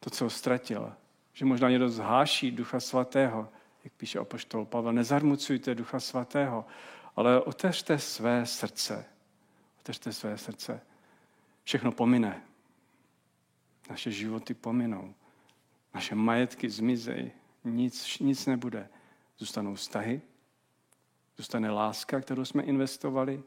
to, 0.00 0.10
co 0.10 0.30
ztratil 0.30 0.92
že 1.34 1.44
možná 1.44 1.70
někdo 1.70 1.88
zháší 1.88 2.50
Ducha 2.50 2.80
Svatého, 2.80 3.48
jak 3.84 3.92
píše 3.92 4.18
apoštol 4.18 4.64
Pavel, 4.64 4.92
nezarmucujte 4.92 5.74
Ducha 5.74 6.00
Svatého, 6.00 6.64
ale 7.16 7.40
otevřte 7.40 7.98
své 7.98 8.46
srdce. 8.46 9.04
Otevřte 9.80 10.12
své 10.12 10.38
srdce. 10.38 10.80
Všechno 11.64 11.92
pomine. 11.92 12.42
Naše 13.90 14.10
životy 14.10 14.54
pominou. 14.54 15.14
Naše 15.94 16.14
majetky 16.14 16.70
zmizejí. 16.70 17.32
Nic, 17.64 18.18
nic 18.18 18.46
nebude. 18.46 18.88
Zůstanou 19.38 19.74
vztahy, 19.74 20.20
zůstane 21.36 21.70
láska, 21.70 22.20
kterou 22.20 22.44
jsme 22.44 22.62
investovali, 22.62 23.42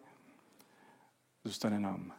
zůstane 1.44 1.80
nám 1.80 2.14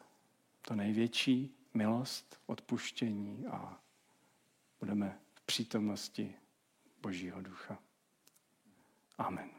to 0.63 0.75
největší, 0.75 1.55
milost, 1.75 2.41
odpuštění 2.47 3.47
a 3.47 3.81
budeme 4.81 5.21
přítomnosti 5.45 6.35
Božího 7.01 7.41
ducha. 7.41 7.79
Amen. 9.19 9.58